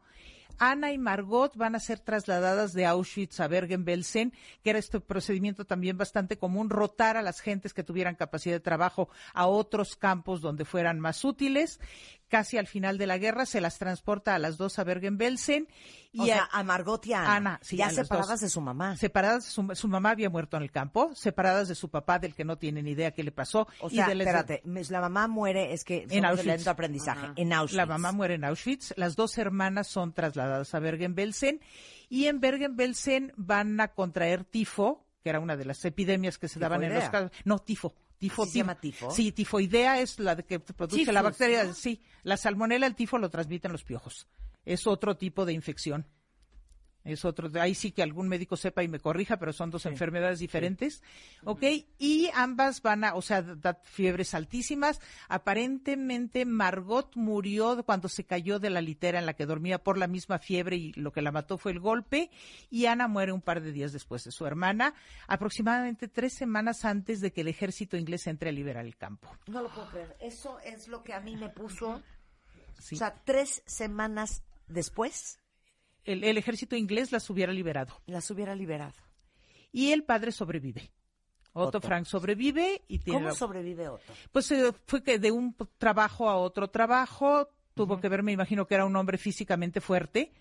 [0.58, 5.64] Ana y Margot van a ser trasladadas de Auschwitz a Bergen-Belsen, que era este procedimiento
[5.64, 10.42] también bastante común, rotar a las gentes que tuvieran capacidad de trabajo a otros campos
[10.42, 11.80] donde fueran más útiles
[12.30, 15.68] casi al final de la guerra, se las transporta a las dos a Bergen-Belsen.
[16.12, 17.60] Y a, Margot y a Ana.
[17.70, 18.96] ya separadas de su mamá.
[18.96, 22.44] Separadas, su, su, mamá había muerto en el campo, separadas de su papá, del que
[22.44, 23.68] no tienen idea qué le pasó.
[23.80, 26.66] O sea, espérate, la mamá muere, es que en Auschwitz.
[26.66, 27.76] aprendizaje, en Auschwitz.
[27.76, 31.60] La mamá muere en Auschwitz, las dos hermanas son trasladadas a Bergen-Belsen,
[32.08, 36.58] y en Bergen-Belsen van a contraer tifo, que era una de las epidemias que se
[36.58, 37.30] daban en los casos.
[37.44, 39.10] No, tifo Tifo, ¿Se llama tifo?
[39.10, 41.72] Sí, tifoidea es la de que produce la bacteria.
[41.72, 44.28] Sí, la salmonela, el tifo lo transmiten los piojos.
[44.66, 46.06] Es otro tipo de infección.
[47.02, 50.38] Es otro, ahí sí que algún médico sepa y me corrija, pero son dos enfermedades
[50.38, 51.02] diferentes.
[51.44, 51.62] ¿Ok?
[51.98, 55.00] Y ambas van a, o sea, da fiebres altísimas.
[55.28, 60.08] Aparentemente Margot murió cuando se cayó de la litera en la que dormía por la
[60.08, 62.30] misma fiebre y lo que la mató fue el golpe.
[62.68, 64.94] Y Ana muere un par de días después de su hermana,
[65.26, 69.34] aproximadamente tres semanas antes de que el ejército inglés entre a liberar el campo.
[69.46, 70.16] No lo puedo creer.
[70.20, 72.02] Eso es lo que a mí me puso.
[72.78, 75.39] O sea, tres semanas después
[76.04, 78.00] el, ejército inglés las hubiera liberado.
[78.06, 78.94] Las hubiera liberado.
[79.72, 80.90] Y el padre sobrevive.
[81.52, 83.20] Otto, Frank sobrevive y tiene.
[83.20, 84.12] ¿Cómo sobrevive Otto?
[84.30, 88.66] Pues eh, fue que de un trabajo a otro trabajo tuvo que ver, me imagino
[88.66, 90.32] que era un hombre físicamente fuerte,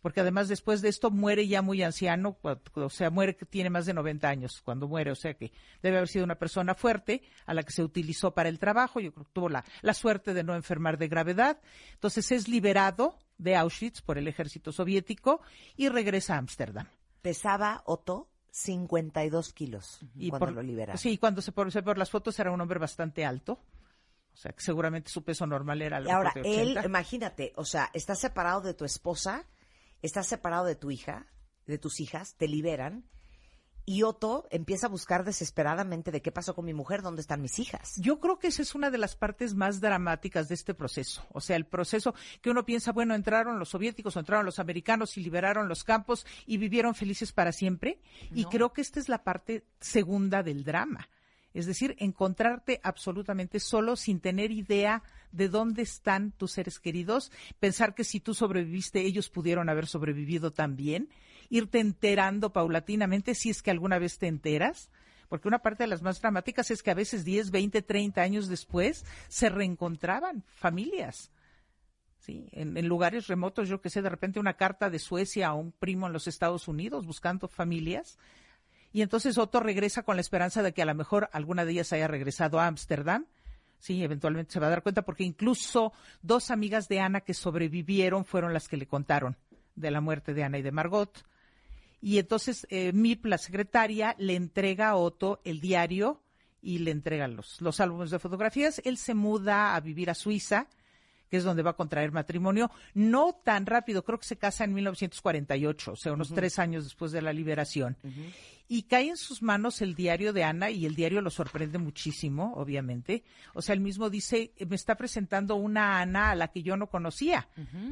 [0.00, 2.36] porque además después de esto muere ya muy anciano,
[2.74, 5.50] o sea, muere que tiene más de 90 años cuando muere, o sea que
[5.82, 9.12] debe haber sido una persona fuerte a la que se utilizó para el trabajo, yo
[9.12, 11.58] creo que tuvo la, la suerte de no enfermar de gravedad,
[11.94, 15.40] entonces es liberado de Auschwitz por el ejército soviético
[15.76, 16.86] y regresa a Ámsterdam.
[17.22, 20.98] Pesaba Otto 52 kilos y cuando lo liberaron.
[20.98, 23.60] Sí, cuando se por, por las fotos era un hombre bastante alto.
[24.32, 27.90] O sea, que seguramente su peso normal era algo Y ahora, él, imagínate, o sea,
[27.92, 29.46] estás separado de tu esposa,
[30.02, 31.26] estás separado de tu hija,
[31.66, 33.04] de tus hijas, te liberan
[33.86, 37.58] y Otto empieza a buscar desesperadamente de qué pasó con mi mujer, dónde están mis
[37.58, 37.94] hijas.
[37.96, 41.26] Yo creo que esa es una de las partes más dramáticas de este proceso.
[41.32, 45.22] O sea, el proceso que uno piensa, bueno, entraron los soviéticos, entraron los americanos y
[45.22, 48.00] liberaron los campos y vivieron felices para siempre.
[48.32, 51.08] Y creo que esta es la parte segunda del drama.
[51.54, 57.94] Es decir, encontrarte absolutamente solo sin tener idea de dónde están tus seres queridos, pensar
[57.94, 61.08] que si tú sobreviviste, ellos pudieron haber sobrevivido también,
[61.50, 64.90] irte enterando paulatinamente si es que alguna vez te enteras,
[65.28, 68.48] porque una parte de las más dramáticas es que a veces 10, 20, 30 años
[68.48, 71.32] después se reencontraban familias.
[72.18, 72.48] ¿sí?
[72.52, 76.06] En, lugares remotos, yo que sé, de repente una carta de Suecia a un primo
[76.06, 78.18] en los Estados Unidos buscando familias
[78.94, 81.92] y entonces Otto regresa con la esperanza de que a lo mejor alguna de ellas
[81.92, 83.26] haya regresado a Ámsterdam.
[83.80, 88.24] Sí, eventualmente se va a dar cuenta porque incluso dos amigas de Ana que sobrevivieron
[88.24, 89.36] fueron las que le contaron
[89.74, 91.24] de la muerte de Ana y de Margot.
[92.04, 96.20] Y entonces eh, Mip, la secretaria, le entrega a Otto el diario
[96.60, 98.82] y le entrega los, los álbumes de fotografías.
[98.84, 100.68] Él se muda a vivir a Suiza
[101.30, 104.74] que es donde va a contraer matrimonio, no tan rápido, creo que se casa en
[104.74, 107.96] 1948, o sea, unos tres años después de la liberación.
[108.66, 112.54] Y cae en sus manos el diario de Ana y el diario lo sorprende muchísimo,
[112.56, 113.22] obviamente.
[113.52, 116.88] O sea, él mismo dice, me está presentando una Ana a la que yo no
[116.88, 117.48] conocía,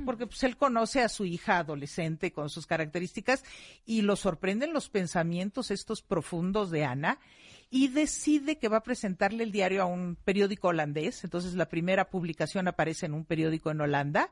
[0.06, 3.44] porque pues él conoce a su hija adolescente con sus características
[3.84, 7.18] y lo sorprenden los pensamientos estos profundos de Ana
[7.74, 11.24] y decide que va a presentarle el diario a un periódico holandés.
[11.24, 14.30] Entonces la primera publicación aparece en un periódico en Holanda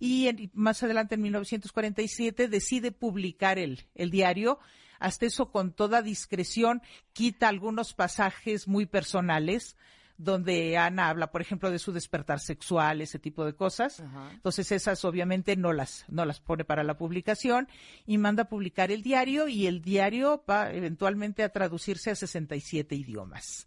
[0.00, 4.58] y más adelante en 1947 decide publicar el, el diario.
[5.02, 6.80] Hasta eso con toda discreción
[7.12, 9.76] quita algunos pasajes muy personales
[10.16, 14.00] donde Ana habla, por ejemplo, de su despertar sexual, ese tipo de cosas.
[14.30, 17.68] Entonces esas obviamente no las, no las pone para la publicación
[18.06, 22.94] y manda a publicar el diario y el diario va eventualmente a traducirse a 67
[22.94, 23.66] idiomas.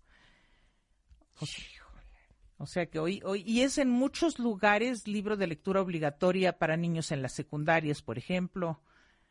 [2.57, 6.77] O sea que hoy, hoy, y es en muchos lugares libro de lectura obligatoria para
[6.77, 8.79] niños en las secundarias, por ejemplo.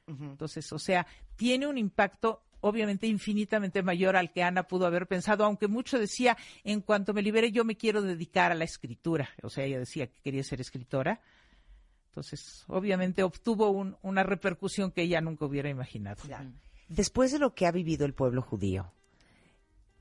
[0.06, 5.44] Entonces, o sea, tiene un impacto obviamente infinitamente mayor al que Ana pudo haber pensado,
[5.44, 9.28] aunque mucho decía, en cuanto me libere yo me quiero dedicar a la escritura.
[9.42, 11.20] O sea, ella decía que quería ser escritora.
[12.06, 16.22] Entonces, obviamente obtuvo una repercusión que ella nunca hubiera imaginado.
[16.88, 18.92] Después de lo que ha vivido el pueblo judío,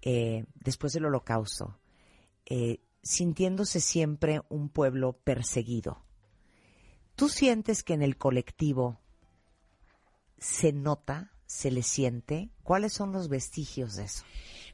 [0.02, 1.80] eh, después del holocausto,
[2.46, 6.06] eh, sintiéndose siempre un pueblo perseguido,
[7.16, 9.03] ¿tú sientes que en el colectivo
[10.44, 12.50] se nota se le siente?
[12.64, 14.24] ¿Cuáles son los vestigios de eso?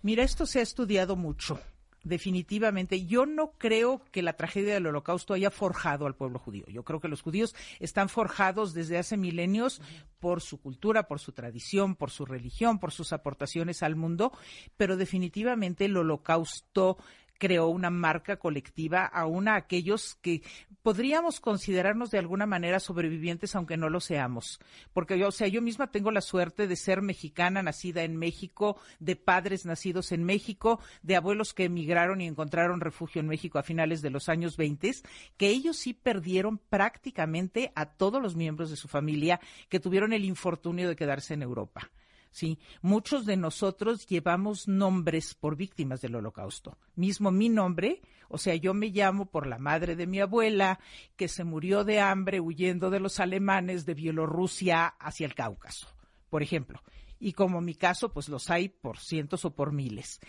[0.02, 1.60] Mira, esto se ha estudiado mucho.
[2.04, 6.66] Definitivamente, yo no creo que la tragedia del holocausto haya forjado al pueblo judío.
[6.68, 9.82] Yo creo que los judíos están forjados desde hace milenios
[10.20, 14.32] por su cultura, por su tradición, por su religión, por sus aportaciones al mundo,
[14.78, 16.98] pero definitivamente el holocausto
[17.40, 20.44] creó una marca colectiva aún a aquellos que
[20.84, 24.60] podríamos considerarnos de alguna manera sobrevivientes aunque no lo seamos.
[24.94, 28.78] Porque yo, o sea, yo misma tengo la suerte de ser mexicana, nacida en México,
[29.00, 33.64] de padres nacidos en México, de abuelos que emigraron y encontraron refugio en México a
[33.64, 34.90] finales de los años 20,
[35.38, 40.26] que ellos sí perdieron prácticamente a todos los miembros de su familia que tuvieron el
[40.26, 41.90] infortunio de quedarse en Europa.
[42.32, 46.78] Sí, muchos de nosotros llevamos nombres por víctimas del holocausto.
[46.96, 50.80] Mismo mi nombre, o sea, yo me llamo por la madre de mi abuela,
[51.16, 55.88] que se murió de hambre huyendo de los alemanes de Bielorrusia hacia el Cáucaso,
[56.30, 56.82] por ejemplo
[57.20, 60.20] y como mi caso, pues los hay por cientos o por miles.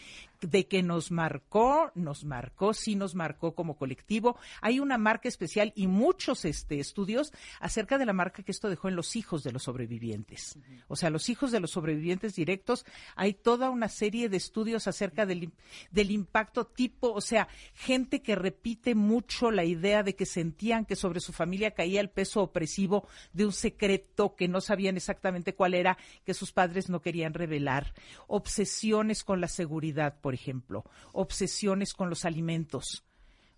[0.40, 4.38] De que nos marcó, nos marcó, sí nos marcó como colectivo.
[4.61, 8.88] Hay una marca especial y muchos este, estudios acerca de la marca que esto dejó
[8.88, 10.59] en los hijos de los sobrevivientes.
[10.88, 15.26] O sea, los hijos de los sobrevivientes directos, hay toda una serie de estudios acerca
[15.26, 15.53] del,
[15.90, 20.96] del impacto tipo, o sea, gente que repite mucho la idea de que sentían que
[20.96, 25.74] sobre su familia caía el peso opresivo de un secreto que no sabían exactamente cuál
[25.74, 27.94] era, que sus padres no querían revelar,
[28.26, 33.05] obsesiones con la seguridad, por ejemplo, obsesiones con los alimentos.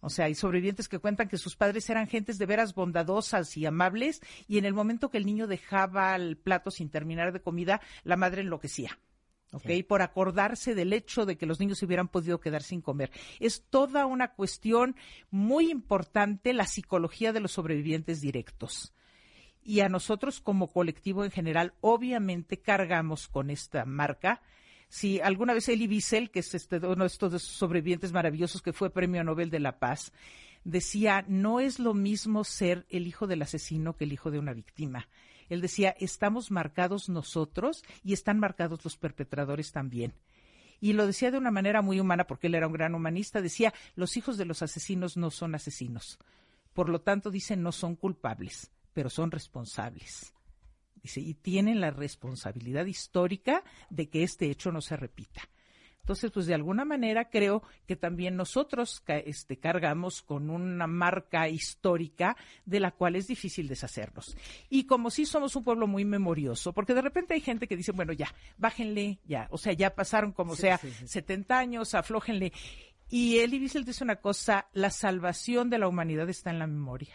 [0.01, 3.67] O sea, hay sobrevivientes que cuentan que sus padres eran gentes de veras bondadosas y
[3.67, 7.81] amables y en el momento que el niño dejaba el plato sin terminar de comida,
[8.03, 8.99] la madre enloquecía.
[9.53, 9.71] ¿ok?
[9.87, 13.13] Por acordarse del hecho de que los niños se hubieran podido quedar sin comer.
[13.39, 14.97] Es toda una cuestión
[15.31, 18.93] muy importante la psicología de los sobrevivientes directos
[19.65, 24.43] y a nosotros como colectivo en general, obviamente cargamos con esta marca.
[24.93, 28.93] Si alguna vez Elie Wiesel, que es este, uno de estos sobrevivientes maravillosos que fue
[28.93, 30.13] Premio Nobel de la Paz,
[30.65, 34.53] decía, no es lo mismo ser el hijo del asesino que el hijo de una
[34.53, 35.09] víctima.
[35.49, 40.13] Él decía, estamos marcados nosotros y están marcados los perpetradores también.
[40.79, 43.41] Y lo decía de una manera muy humana porque él era un gran humanista.
[43.41, 46.19] Decía, los hijos de los asesinos no son asesinos.
[46.75, 50.33] Por lo tanto, dice, no son culpables pero son responsables.
[51.03, 55.43] Dice, y tienen la responsabilidad histórica de que este hecho no se repita.
[56.03, 62.37] Entonces, pues de alguna manera creo que también nosotros este, cargamos con una marca histórica
[62.67, 64.37] de la cual es difícil deshacernos.
[64.69, 67.93] Y como si somos un pueblo muy memorioso, porque de repente hay gente que dice,
[67.93, 72.53] bueno, ya, bájenle, ya, o sea, ya pasaron como sea 70 años, aflójenle.
[73.09, 77.15] Y Elie Wiesel dice una cosa, la salvación de la humanidad está en la memoria.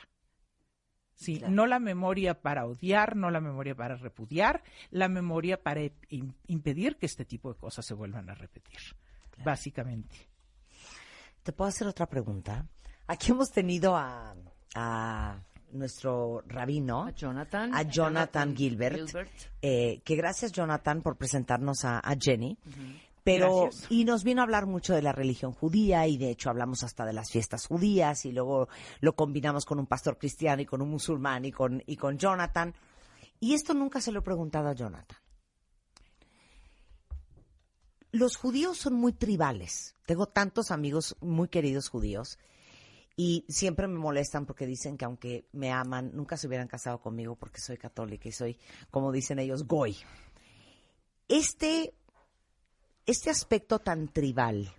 [1.18, 5.82] Sí, no la memoria para odiar, no la memoria para repudiar, la memoria para
[6.48, 8.78] impedir que este tipo de cosas se vuelvan a repetir,
[9.44, 10.16] básicamente.
[11.42, 12.68] ¿Te puedo hacer otra pregunta?
[13.08, 14.36] Aquí hemos tenido a,
[15.72, 19.10] nuestro rabino, a Jonathan, a Jonathan, Gilbert,
[19.64, 22.60] Eh, que gracias Jonathan por presentarnos a, Jenny.
[23.28, 26.84] Pero, y nos vino a hablar mucho de la religión judía y de hecho hablamos
[26.84, 28.70] hasta de las fiestas judías y luego
[29.02, 32.74] lo combinamos con un pastor cristiano y con un musulmán y con, y con Jonathan.
[33.42, 35.18] Y esto nunca se lo he preguntado a Jonathan.
[38.14, 39.94] Los judíos son muy tribales.
[40.06, 42.40] Tengo tantos amigos muy queridos judíos
[43.18, 47.36] y siempre me molestan porque dicen que aunque me aman, nunca se hubieran casado conmigo
[47.36, 48.58] porque soy católica y soy,
[48.90, 49.98] como dicen ellos, goy.
[51.28, 51.94] Este
[53.08, 54.74] este aspecto tan tribal,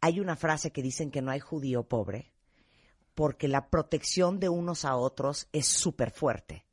[0.00, 2.32] hay una frase que dicen que no hay judío pobre
[3.14, 6.64] porque la protección de unos a otros es súper fuerte.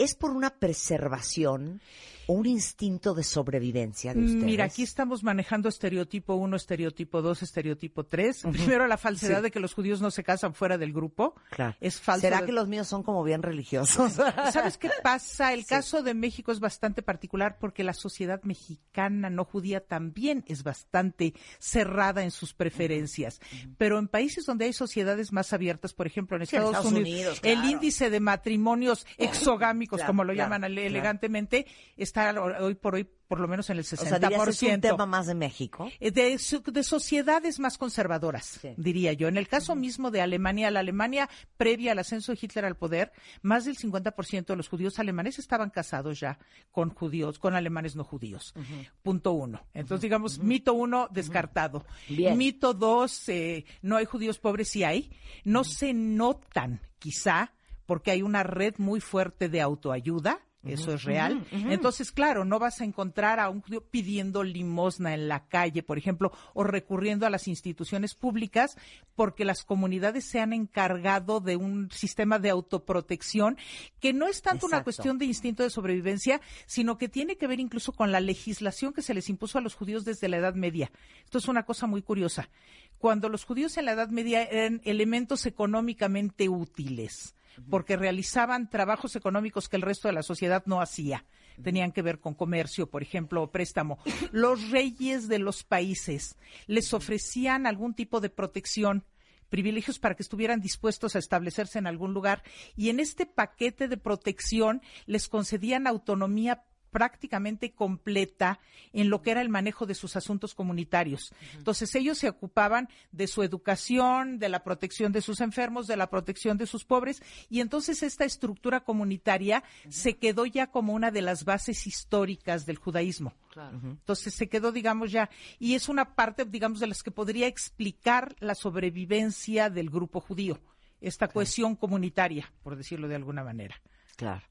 [0.00, 1.80] ¿Es por una preservación
[2.26, 4.44] o un instinto de sobrevivencia de ustedes?
[4.44, 8.42] Mira, aquí estamos manejando estereotipo 1, estereotipo 2, estereotipo 3.
[8.52, 11.34] Primero, la falsedad de que los judíos no se casan fuera del grupo.
[11.50, 11.74] Claro.
[11.80, 12.20] Es falso.
[12.20, 14.12] ¿Será de- que los míos son como bien religiosos?
[14.52, 15.52] ¿Sabes qué pasa?
[15.52, 20.62] El caso de México es bastante particular porque la sociedad mexicana no judía también es
[20.62, 23.40] bastante cerrada en sus preferencias.
[23.76, 27.40] Pero en países donde hay sociedades más abiertas, por ejemplo en Sí, en Estados, Unidos,
[27.42, 31.66] el índice de matrimonios exogámicos, Claro, como lo claro, llaman elegantemente,
[31.96, 33.92] está hoy por hoy por lo menos en el 60%.
[33.92, 35.88] O sea, dirías es un tema más de México.
[36.00, 36.36] Eh, de,
[36.72, 38.74] de sociedades más conservadoras, Sí.
[38.76, 39.28] diría yo.
[39.28, 43.12] En el caso mismo de Alemania, la Alemania previa al ascenso de Hitler al poder,
[43.42, 46.40] más del 50% de los judíos alemanes estaban casados ya
[46.72, 48.52] con judíos, con alemanes no judíos.
[49.00, 49.64] Punto uno.
[49.74, 51.86] Entonces, digamos, mito uno, descartado.
[52.08, 52.36] Bien.
[52.36, 55.08] Mito dos, eh, no hay judíos pobres, sí hay.
[55.44, 57.52] No se notan, quizá,
[57.90, 60.38] porque hay una red muy fuerte de autoayuda.
[60.62, 61.44] Eso es real.
[61.50, 65.98] Entonces, claro, no vas a encontrar a un judío pidiendo limosna en la calle, por
[65.98, 68.76] ejemplo, o recurriendo a las instituciones públicas,
[69.16, 73.58] porque las comunidades se han encargado de un sistema de autoprotección
[73.98, 77.58] que no es tanto una cuestión de instinto de sobrevivencia, sino que tiene que ver
[77.58, 80.92] incluso con la legislación que se les impuso a los judíos desde la Edad Media.
[81.24, 82.50] Esto es una cosa muy curiosa.
[82.98, 87.34] Cuando los judíos en la Edad Media eran elementos económicamente útiles,
[87.68, 91.24] porque realizaban trabajos económicos que el resto de la sociedad no hacía.
[91.62, 93.98] Tenían que ver con comercio, por ejemplo, o préstamo.
[94.32, 96.36] Los reyes de los países
[96.66, 99.04] les ofrecían algún tipo de protección
[99.50, 102.42] privilegios para que estuvieran dispuestos a establecerse en algún lugar
[102.76, 108.58] y en este paquete de protección les concedían autonomía prácticamente completa
[108.92, 111.32] en lo que era el manejo de sus asuntos comunitarios.
[111.56, 116.10] Entonces ellos se ocupaban de su educación, de la protección de sus enfermos, de la
[116.10, 121.22] protección de sus pobres y entonces esta estructura comunitaria se quedó ya como una de
[121.22, 123.34] las bases históricas del judaísmo.
[123.82, 125.28] Entonces se quedó, digamos, ya,
[125.58, 130.60] y es una parte, digamos, de las que podría explicar la sobrevivencia del grupo judío,
[131.00, 133.80] esta cohesión comunitaria, por decirlo de alguna manera.
[134.16, 134.42] Claro.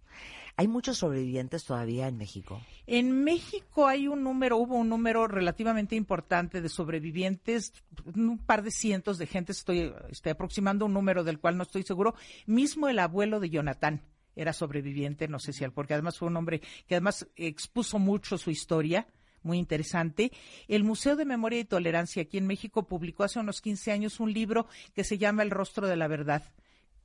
[0.59, 2.61] ¿Hay muchos sobrevivientes todavía en México?
[2.85, 7.71] En México hay un número, hubo un número relativamente importante de sobrevivientes,
[8.03, 11.83] un par de cientos de gente, estoy, estoy aproximando un número del cual no estoy
[11.83, 12.13] seguro.
[12.45, 14.01] Mismo el abuelo de Jonathan
[14.35, 18.51] era sobreviviente, no sé si porque además fue un hombre que además expuso mucho su
[18.51, 19.07] historia.
[19.43, 20.33] Muy interesante.
[20.67, 24.33] El Museo de Memoria y Tolerancia aquí en México publicó hace unos 15 años un
[24.33, 26.43] libro que se llama El rostro de la verdad,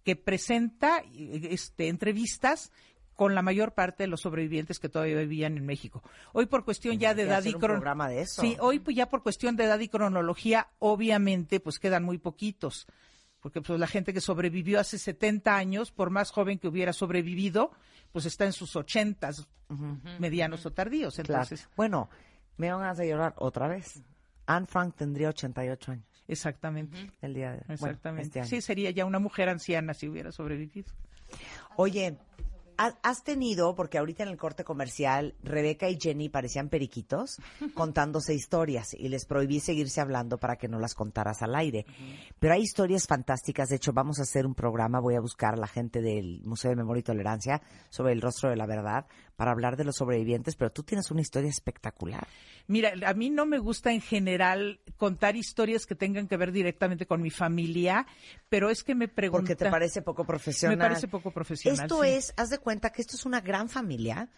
[0.03, 2.73] que presenta este, entrevistas
[3.17, 6.03] con la mayor parte de los sobrevivientes que todavía vivían en México.
[6.33, 8.43] Hoy por cuestión ya de edad y un cron- programa de eso.
[8.43, 12.87] Sí, hoy pues ya por cuestión de edad y cronología, obviamente pues quedan muy poquitos.
[13.41, 17.73] Porque pues la gente que sobrevivió hace 70 años, por más joven que hubiera sobrevivido,
[18.11, 19.47] pues está en sus ochentas,
[20.19, 21.17] medianos o tardíos.
[21.17, 21.43] Claro.
[21.43, 22.09] Entonces, Bueno,
[22.57, 24.03] me van a llorar otra vez.
[24.47, 27.11] Anne Frank tendría 88 años exactamente.
[27.23, 28.23] el día de bueno, Exactamente.
[28.29, 28.49] este año.
[28.49, 30.91] sí, sería ya una mujer anciana si hubiera sobrevivido.
[31.77, 37.39] Oye, ¿ha- ¿has tenido, porque ahorita en el corte comercial, Rebeca y Jenny parecían periquitos
[37.75, 41.87] contándose historias y les prohibí seguirse hablando para que no las contaras al aire.
[42.39, 43.69] Pero hay historias fantásticas.
[43.69, 46.71] De hecho, vamos a hacer un programa, voy a buscar a la gente del Museo
[46.71, 49.07] de Memoria y Tolerancia sobre el rostro de la verdad
[49.37, 52.27] para hablar de los sobrevivientes, pero tú tienes una historia espectacular.
[52.67, 57.07] Mira, a mí no me gusta en general contar historias que tengan que ver directamente
[57.07, 58.07] con mi familia,
[58.49, 59.47] pero es que me preguntan.
[59.47, 60.77] Porque te parece poco profesional.
[60.77, 62.09] Me parece poco profesional, Esto sí.
[62.11, 64.29] es, haz de cuenta que esto es una gran familia.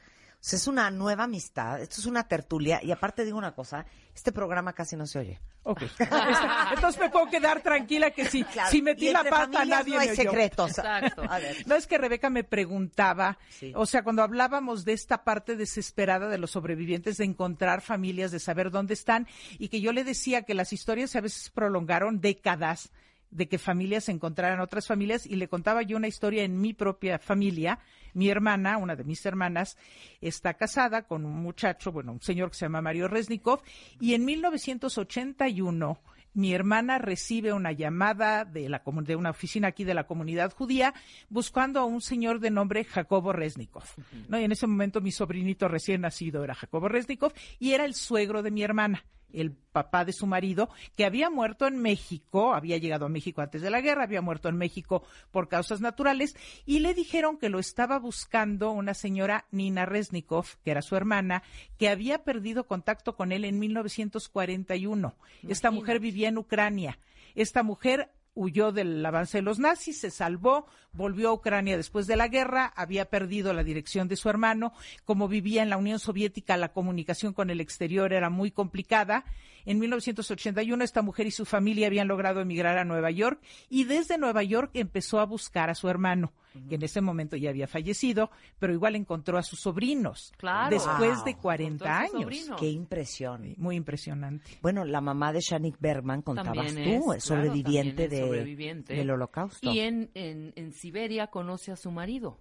[0.46, 3.84] O sea, es una nueva amistad, esto es una tertulia y aparte digo una cosa,
[4.14, 5.40] este programa casi no se oye.
[5.64, 5.82] Ok.
[6.72, 10.06] Entonces me puedo quedar tranquila que si, si metí Y la pata nadie no hay
[10.06, 10.22] me oyó.
[10.22, 10.70] secretos.
[10.78, 11.24] Exacto.
[11.28, 11.66] A ver.
[11.66, 13.72] No es que Rebeca me preguntaba, Sí.
[13.74, 18.38] o sea, cuando hablábamos de esta parte desesperada de los sobrevivientes, de encontrar familias, de
[18.38, 19.26] saber dónde están,
[19.58, 22.92] y que yo le decía que las historias a veces prolongaron décadas
[23.32, 27.18] de que familias encontraran otras familias y le contaba yo una historia en mi propia
[27.18, 27.80] familia.
[28.16, 29.76] Mi hermana, una de mis hermanas,
[30.22, 33.60] está casada con un muchacho, bueno, un señor que se llama Mario Resnikov,
[34.00, 36.00] y en 1981
[36.32, 40.94] mi hermana recibe una llamada de, la, de una oficina aquí de la comunidad judía
[41.28, 43.84] buscando a un señor de nombre Jacobo Resnikov.
[44.28, 44.40] ¿no?
[44.40, 48.42] Y en ese momento mi sobrinito recién nacido era Jacobo Resnikov y era el suegro
[48.42, 49.04] de mi hermana.
[49.32, 53.62] El papá de su marido, que había muerto en México, había llegado a México antes
[53.62, 57.58] de la guerra, había muerto en México por causas naturales, y le dijeron que lo
[57.58, 61.42] estaba buscando una señora Nina Resnikov, que era su hermana,
[61.78, 65.14] que había perdido contacto con él en 1941.
[65.48, 66.98] Esta mujer vivía en Ucrania.
[67.34, 72.14] Esta mujer huyó del avance de los nazis, se salvó, volvió a Ucrania después de
[72.14, 74.72] la guerra, había perdido la dirección de su hermano,
[75.04, 79.24] como vivía en la Unión Soviética, la comunicación con el exterior era muy complicada.
[79.66, 84.16] En 1981 esta mujer y su familia habían logrado emigrar a Nueva York y desde
[84.16, 86.32] Nueva York empezó a buscar a su hermano,
[86.68, 90.32] que en ese momento ya había fallecido, pero igual encontró a sus sobrinos.
[90.38, 90.70] Claro.
[90.74, 91.24] Después Wow.
[91.24, 92.22] de 40 Encontró a sus años.
[92.22, 92.60] sobrinos.
[92.60, 93.54] Qué impresión.
[93.58, 94.58] Muy impresionante.
[94.62, 98.94] Bueno, la mamá de Shanik Bergman contabas También tú, es, claro, de, sobreviviente.
[98.94, 99.70] del holocausto.
[99.72, 102.40] Y en, en, en Siberia conoce a su marido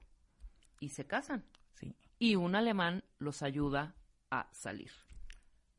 [0.79, 1.43] y se casan.
[1.73, 1.93] Sí.
[2.19, 3.95] Y un alemán los ayuda
[4.29, 4.91] a salir.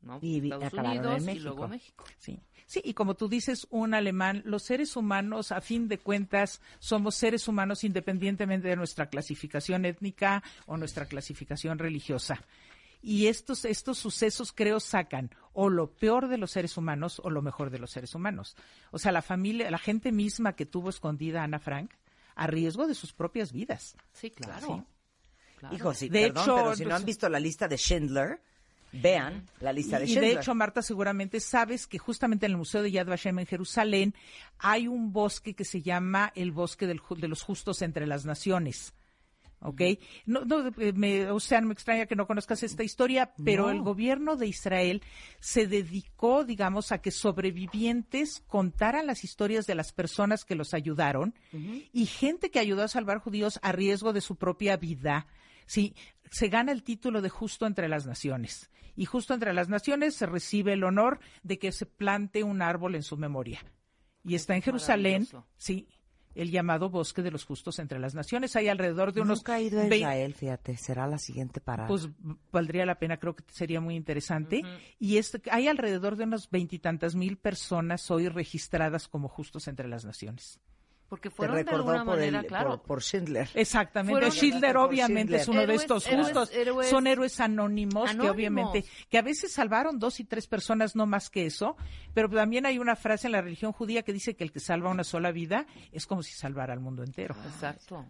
[0.01, 0.19] ¿No?
[0.21, 1.43] Y Estados en Unidos y México.
[1.45, 2.05] luego México.
[2.17, 2.39] Sí.
[2.65, 7.15] Sí, y como tú dices, un alemán, los seres humanos, a fin de cuentas, somos
[7.15, 12.41] seres humanos independientemente de nuestra clasificación étnica o nuestra clasificación religiosa.
[13.01, 17.41] Y estos, estos sucesos creo sacan o lo peor de los seres humanos o lo
[17.41, 18.57] mejor de los seres humanos.
[18.91, 21.93] O sea, la familia, la gente misma que tuvo escondida a Ana Frank
[22.35, 23.95] a riesgo de sus propias vidas.
[24.11, 24.67] Sí, claro.
[24.67, 24.83] Sí.
[25.59, 25.75] Claro.
[25.75, 28.41] Hijo, sí, De perdón, hecho, pero si no han visto la lista de Schindler,
[29.01, 30.35] vean la lista de Y Schindler.
[30.35, 34.13] de hecho, Marta, seguramente sabes que justamente en el Museo de Yad Vashem en Jerusalén
[34.59, 38.93] hay un bosque que se llama el Bosque del de los Justos entre las Naciones.
[39.59, 39.81] ¿Ok?
[40.27, 43.63] No, no, eh, me, o sea, no me extraña que no conozcas esta historia, pero
[43.63, 43.69] No.
[43.71, 45.01] el gobierno de Israel
[45.39, 51.33] se dedicó, digamos, a que sobrevivientes contaran las historias de las personas que los ayudaron
[51.91, 55.25] y gente que ayudó a salvar judíos a riesgo de su propia vida.
[55.67, 55.95] Sí,
[56.31, 58.71] se gana el título de justo entre las naciones.
[58.95, 62.95] Y justo entre las naciones se recibe el honor de que se plante un árbol
[62.95, 63.63] en su memoria.
[64.23, 65.87] Y está en Jerusalén, sí,
[66.33, 68.55] el llamado Bosque de los Justos entre las Naciones.
[68.55, 69.39] Hay alrededor de unos...
[69.39, 71.87] Nunca he ido a Israel, fíjate, será la siguiente parada.
[71.87, 72.09] Pues
[72.51, 74.63] valdría la pena, creo que sería muy interesante.
[74.99, 80.05] Y este, hay alrededor de unos veintitantas mil personas hoy registradas como justos entre las
[80.05, 80.59] naciones.
[81.09, 82.69] Porque Te fueron de recordó alguna por, manera, el, claro.
[82.77, 83.49] por, por Schindler.
[83.53, 84.11] Exactamente.
[84.11, 85.39] Fueron- Schindler obviamente Schindler.
[85.41, 86.51] es uno de estos héroes- justos.
[86.53, 91.05] héroes Son héroes anónimos, que obviamente, que a veces salvaron dos y tres personas, no
[91.05, 91.77] más que eso.
[92.13, 94.89] Pero también hay una frase en la religión judía que dice que el que salva
[94.89, 97.35] una sola vida es como si salvara al mundo entero.
[97.53, 98.05] Exacto.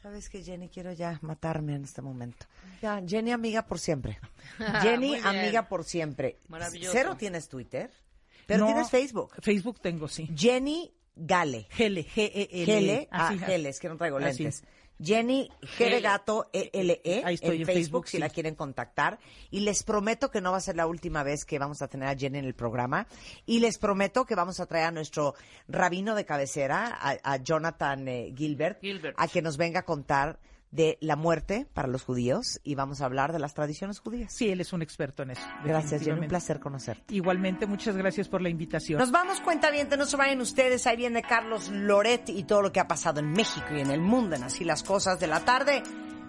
[0.00, 0.68] ¿Sabes qué, Jenny?
[0.68, 2.46] Quiero ya matarme en este momento.
[2.80, 4.20] Ya, Jenny, amiga por siempre.
[4.82, 6.38] Jenny, amiga por siempre.
[6.46, 6.92] Maravilloso.
[6.92, 7.90] Cero tienes Twitter,
[8.46, 9.32] pero No, tienes Facebook.
[9.42, 10.30] Facebook tengo, sí.
[10.36, 11.66] Jenny Gale.
[11.70, 12.64] Gele, G-E-L.
[12.66, 14.62] Gele, ah, Gele, es que no traigo lentes.
[15.02, 18.18] Jenny G de gato E-L-E Ahí estoy en en Facebook, Facebook, si sí.
[18.18, 19.18] la quieren contactar.
[19.50, 22.08] Y les prometo que no va a ser la última vez que vamos a tener
[22.08, 23.06] a Jenny en el programa.
[23.44, 25.34] Y les prometo que vamos a traer a nuestro
[25.68, 29.16] rabino de cabecera, a, a Jonathan eh, Gilbert, Gilbert.
[29.18, 30.38] a que nos venga a contar
[30.76, 34.32] de la muerte para los judíos y vamos a hablar de las tradiciones judías.
[34.32, 35.42] Sí, él es un experto en eso.
[35.64, 37.14] Gracias, Jenny, un placer conocerte.
[37.14, 39.00] Igualmente, muchas gracias por la invitación.
[39.00, 40.86] Nos vamos, cuenta bien, no se vayan ustedes.
[40.86, 44.00] Ahí viene Carlos Loret y todo lo que ha pasado en México y en el
[44.00, 45.82] mundo en así las cosas de la tarde,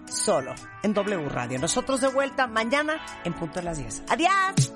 [0.06, 1.58] solo en W Radio.
[1.58, 4.04] Nosotros de vuelta mañana en punto de las 10.
[4.08, 4.72] ¡Adiós!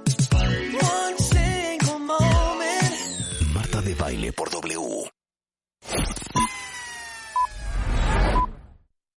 [3.55, 5.11] Marta de baile por W.